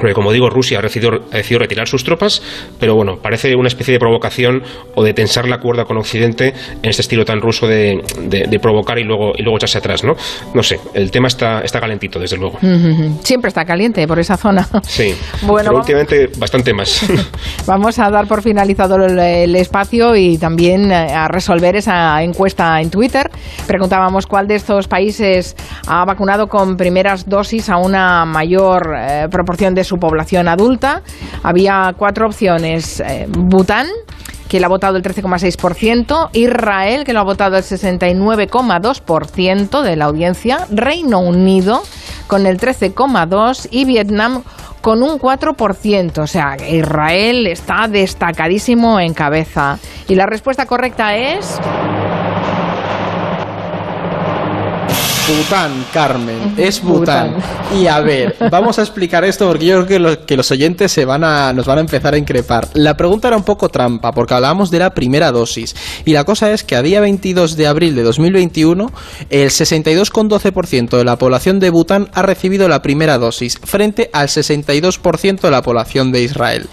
porque 0.01 0.15
como 0.15 0.31
digo, 0.31 0.49
Rusia 0.49 0.79
ha 0.79 0.81
decidido, 0.81 1.11
ha 1.31 1.37
decidido, 1.37 1.59
retirar 1.59 1.87
sus 1.87 2.03
tropas, 2.03 2.41
pero 2.79 2.95
bueno, 2.95 3.17
parece 3.21 3.55
una 3.55 3.67
especie 3.67 3.93
de 3.93 3.99
provocación 3.99 4.63
o 4.95 5.03
de 5.03 5.13
tensar 5.13 5.47
la 5.47 5.59
cuerda 5.59 5.85
con 5.85 5.97
Occidente 5.97 6.55
en 6.81 6.89
este 6.89 7.03
estilo 7.03 7.23
tan 7.23 7.39
ruso 7.39 7.67
de, 7.67 8.01
de, 8.19 8.47
de 8.49 8.59
provocar 8.59 8.97
y 8.97 9.03
luego, 9.03 9.33
y 9.37 9.43
luego 9.43 9.57
echarse 9.57 9.77
atrás, 9.77 10.03
¿no? 10.03 10.15
No 10.55 10.63
sé, 10.63 10.79
el 10.95 11.11
tema 11.11 11.27
está, 11.27 11.61
está 11.61 11.79
calentito, 11.79 12.19
desde 12.19 12.37
luego. 12.37 12.57
Uh 12.63 12.65
-huh. 12.65 13.19
Siempre 13.21 13.49
está 13.49 13.63
caliente 13.63 14.07
por 14.07 14.17
esa 14.17 14.37
zona. 14.37 14.67
Sí, 14.81 15.13
bueno, 15.43 15.69
pero 15.69 15.77
últimamente 15.81 16.29
bastante 16.35 16.73
más. 16.73 17.05
vamos 17.67 17.99
a 17.99 18.09
dar 18.09 18.27
por 18.27 18.41
finalizado 18.41 18.95
el, 18.95 19.19
el, 19.19 19.55
espacio 19.55 20.15
y 20.15 20.39
también 20.39 20.91
eh, 20.91 21.13
a 21.13 21.27
resolver 21.27 21.75
esa 21.75 22.23
encuesta 22.23 22.81
en 22.81 22.89
Twitter. 22.89 23.29
Preguntábamos 23.67 24.25
cuál 24.25 24.47
de 24.47 24.55
estos 24.55 24.87
países 24.87 25.55
ha 25.85 26.03
vacunado 26.05 26.47
con 26.47 26.75
primeras 26.75 27.29
dosis 27.29 27.69
a 27.69 27.77
una 27.77 28.25
mayor 28.25 28.95
eh, 28.97 29.27
proporción 29.29 29.75
de 29.75 29.83
su 29.83 29.90
población 29.99 30.47
adulta. 30.47 31.01
Había 31.43 31.93
cuatro 31.97 32.27
opciones. 32.27 32.99
Eh, 32.99 33.27
Bután, 33.29 33.87
que 34.47 34.59
lo 34.59 34.65
ha 34.65 34.69
votado 34.69 34.97
el 34.97 35.03
13,6%, 35.03 36.29
Israel, 36.33 37.03
que 37.05 37.13
lo 37.13 37.21
ha 37.21 37.23
votado 37.23 37.57
el 37.57 37.63
69,2% 37.63 39.81
de 39.81 39.95
la 39.95 40.05
audiencia, 40.05 40.67
Reino 40.69 41.19
Unido, 41.19 41.81
con 42.27 42.45
el 42.45 42.59
13,2% 42.59 43.69
y 43.71 43.85
Vietnam 43.85 44.43
con 44.81 45.03
un 45.03 45.19
4%. 45.19 46.17
O 46.17 46.27
sea, 46.27 46.57
Israel 46.57 47.47
está 47.47 47.87
destacadísimo 47.87 48.99
en 48.99 49.13
cabeza. 49.13 49.79
Y 50.07 50.15
la 50.15 50.25
respuesta 50.25 50.65
correcta 50.65 51.15
es... 51.15 51.59
Bután, 55.37 55.85
Carmen, 55.93 56.55
es 56.57 56.81
Bután. 56.81 57.35
Y 57.79 57.87
a 57.87 58.01
ver, 58.01 58.35
vamos 58.51 58.77
a 58.79 58.81
explicar 58.81 59.23
esto 59.23 59.47
porque 59.47 59.65
yo 59.65 59.75
creo 59.75 59.87
que, 59.87 59.99
lo, 59.99 60.25
que, 60.25 60.35
los 60.35 60.51
oyentes 60.51 60.91
se 60.91 61.05
van 61.05 61.23
a, 61.23 61.53
nos 61.53 61.65
van 61.65 61.77
a 61.77 61.81
empezar 61.81 62.13
a 62.13 62.17
increpar. 62.17 62.67
La 62.73 62.97
pregunta 62.97 63.29
era 63.29 63.37
un 63.37 63.43
poco 63.43 63.69
trampa 63.69 64.11
porque 64.11 64.33
hablábamos 64.33 64.71
de 64.71 64.79
la 64.79 64.93
primera 64.93 65.31
dosis. 65.31 65.73
Y 66.03 66.11
la 66.11 66.25
cosa 66.25 66.51
es 66.51 66.65
que 66.65 66.75
a 66.75 66.81
día 66.81 66.99
22 66.99 67.55
de 67.55 67.65
abril 67.65 67.95
de 67.95 68.03
2021, 68.03 68.91
el 69.29 69.49
62,12% 69.49 70.97
de 70.97 71.05
la 71.05 71.17
población 71.17 71.61
de 71.61 71.69
Bután 71.69 72.09
ha 72.13 72.23
recibido 72.23 72.67
la 72.67 72.81
primera 72.81 73.17
dosis, 73.17 73.57
frente 73.63 74.09
al 74.11 74.27
62% 74.27 75.39
de 75.39 75.51
la 75.51 75.61
población 75.61 76.11
de 76.11 76.23
Israel. 76.23 76.67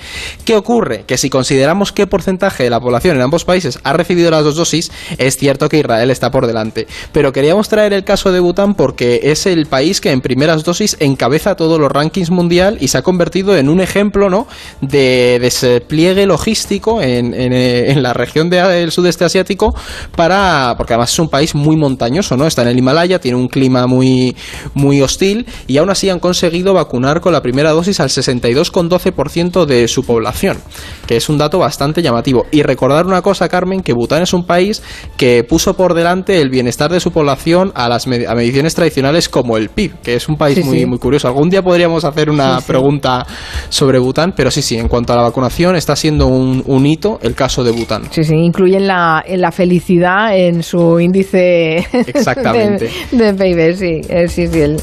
¿Qué 0.45 0.57
ocurre? 0.57 1.05
Que 1.07 1.17
si 1.17 1.31
consideramos 1.31 1.93
qué 1.93 2.09
porcentaje 2.09 2.65
de 2.65 2.71
la 2.71 2.81
población 2.81 3.17
en 3.17 3.23
ambos 3.23 3.45
países 3.45 3.79
ha 3.85 3.93
recibido 3.93 4.33
las 4.33 4.43
dos 4.43 4.57
dosis, 4.57 4.91
es 5.17 5.37
cierto 5.37 5.69
que 5.69 5.79
Israel 5.79 6.11
está 6.11 6.33
por 6.33 6.49
delante. 6.49 6.89
Pero 7.13 7.33
queríamos 7.33 7.69
traer 7.69 7.93
el 7.93 8.03
caso 8.03 8.33
de 8.33 8.41
Bután 8.41 8.48
porque 8.75 9.21
es 9.25 9.47
el 9.47 9.67
país 9.67 10.01
que 10.01 10.11
en 10.11 10.21
primeras 10.21 10.65
dosis 10.65 10.97
encabeza 11.01 11.55
todos 11.55 11.79
los 11.79 11.91
rankings 11.91 12.31
mundial 12.31 12.79
y 12.81 12.89
se 12.89 12.99
ha 12.99 13.03
convertido 13.03 13.57
en 13.57 13.69
un 13.69 13.81
ejemplo 13.81 14.31
¿no? 14.31 14.47
de 14.81 15.39
despliegue 15.41 16.27
logístico 16.27 17.01
en, 17.01 17.35
en, 17.35 17.53
en 17.53 18.03
la 18.03 18.15
región 18.15 18.51
de, 18.51 18.63
del 18.63 18.93
sudeste 18.93 19.25
asiático 19.25 19.75
para 20.17 20.75
porque 20.77 20.95
además 20.95 21.13
es 21.13 21.19
un 21.19 21.29
país 21.29 21.55
muy 21.55 21.77
montañoso, 21.77 22.37
¿no? 22.37 22.47
Está 22.47 22.63
en 22.63 22.69
el 22.69 22.79
Himalaya, 22.79 23.21
tiene 23.21 23.37
un 23.37 23.49
clima 23.49 23.87
muy, 23.87 24.37
muy 24.75 25.03
hostil 25.03 25.47
y 25.67 25.79
aún 25.79 25.91
así 25.91 26.09
han 26.11 26.21
conseguido 26.21 26.75
vacunar 26.75 27.21
con 27.21 27.33
la 27.33 27.43
primera 27.43 27.71
dosis 27.71 28.01
al 28.01 28.09
62,12% 28.09 29.67
de 29.67 29.89
su 29.89 30.05
población, 30.05 30.59
que 31.07 31.17
es 31.17 31.29
un 31.29 31.39
dato 31.39 31.59
bastante 31.59 32.03
llamativo. 32.03 32.47
Y 32.51 32.63
recordar 32.63 33.07
una 33.07 33.23
cosa, 33.23 33.49
Carmen, 33.49 33.83
que 33.83 33.93
Bután 33.93 34.23
es 34.23 34.33
un 34.33 34.47
país 34.47 34.83
que 35.17 35.45
puso 35.45 35.75
por 35.75 35.95
delante 35.95 36.41
el 36.41 36.51
bienestar 36.51 36.91
de 36.91 37.01
su 37.01 37.11
población 37.11 37.73
a 37.75 37.89
las 37.89 38.07
a 38.07 38.35
mediciones 38.39 38.75
tradicionales 38.75 39.29
como 39.29 39.57
el 39.57 39.69
PIB, 39.69 40.01
que 40.03 40.15
es 40.15 40.29
un 40.29 40.37
país 40.37 40.57
sí, 40.57 40.65
muy, 40.65 40.79
sí. 40.79 40.87
muy 40.87 40.99
curioso. 40.99 41.29
Algún 41.29 41.51
día 41.51 41.63
podríamos 41.63 42.05
hacer 42.05 42.31
una 42.31 42.61
sí, 42.61 42.67
pregunta 42.67 43.27
sobre 43.69 43.99
Bután, 43.99 44.33
pero 44.37 44.51
sí, 44.51 44.63
sí, 44.63 44.77
en 44.79 44.89
cuanto 44.89 45.13
a 45.13 45.17
la 45.17 45.23
vacunación 45.23 45.77
está 45.77 45.95
siendo 45.97 46.27
un, 46.27 46.63
un 46.67 46.87
hito 46.87 47.19
el 47.23 47.35
caso 47.35 47.63
de 47.63 47.73
Bután. 47.73 48.05
Sí, 48.11 48.25
sí, 48.25 48.35
incluyen 48.35 48.87
la, 48.87 49.25
la 49.29 49.53
felicidad 49.53 50.37
en 50.37 50.63
su 50.63 50.99
índice 50.99 51.79
Exactamente. 52.07 52.91
De, 53.11 53.33
de 53.33 53.35
PIB, 53.35 53.77
sí, 53.77 54.01
eh, 54.09 54.29
sí, 54.29 54.47
sí, 54.47 54.61
el, 54.61 54.81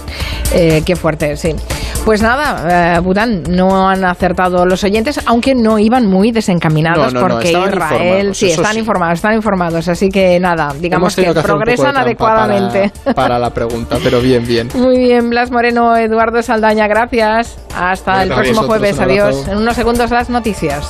eh, 0.54 0.84
qué 0.86 0.96
fuerte, 0.96 1.36
sí. 1.38 1.56
Pues 2.06 2.22
nada, 2.22 2.98
eh, 2.98 3.00
Bután, 3.00 3.41
no 3.50 3.89
han 3.89 4.06
acertado 4.06 4.63
los 4.63 4.84
oyentes, 4.84 5.20
aunque 5.26 5.56
no 5.56 5.80
iban 5.80 6.06
muy 6.06 6.32
desencaminados 6.32 7.12
No, 7.12 7.20
no, 7.20 7.28
no, 7.28 7.34
porque 7.34 7.52
Israel, 7.52 8.36
sí, 8.36 8.52
están 8.52 8.74
sí. 8.74 8.80
informados, 8.80 9.15
están 9.15 9.34
informados, 9.34 9.88
así 9.88 10.10
que 10.10 10.39
nada, 10.39 10.72
digamos 10.80 11.15
que 11.15 11.34
progresan 11.34 11.98
adecuadamente. 11.98 12.91
Para, 13.04 13.15
para 13.15 13.39
la 13.39 13.50
pregunta, 13.50 13.98
pero 14.04 14.22
bien, 14.22 14.46
bien. 14.46 14.70
Muy 14.76 15.00
bien, 15.00 15.32
Blas 15.32 15.50
Moreno, 15.50 15.98
Eduardo 15.98 16.44
Saldaña, 16.44 16.88
gracias. 16.88 17.58
Hasta 17.76 18.22
el 18.22 18.30
próximo 18.30 18.62
jueves, 18.62 19.00
adiós. 19.00 19.48
En 19.48 19.58
unos 19.58 19.76
segundos 19.76 20.12
las 20.12 20.30
noticias. 20.30 20.88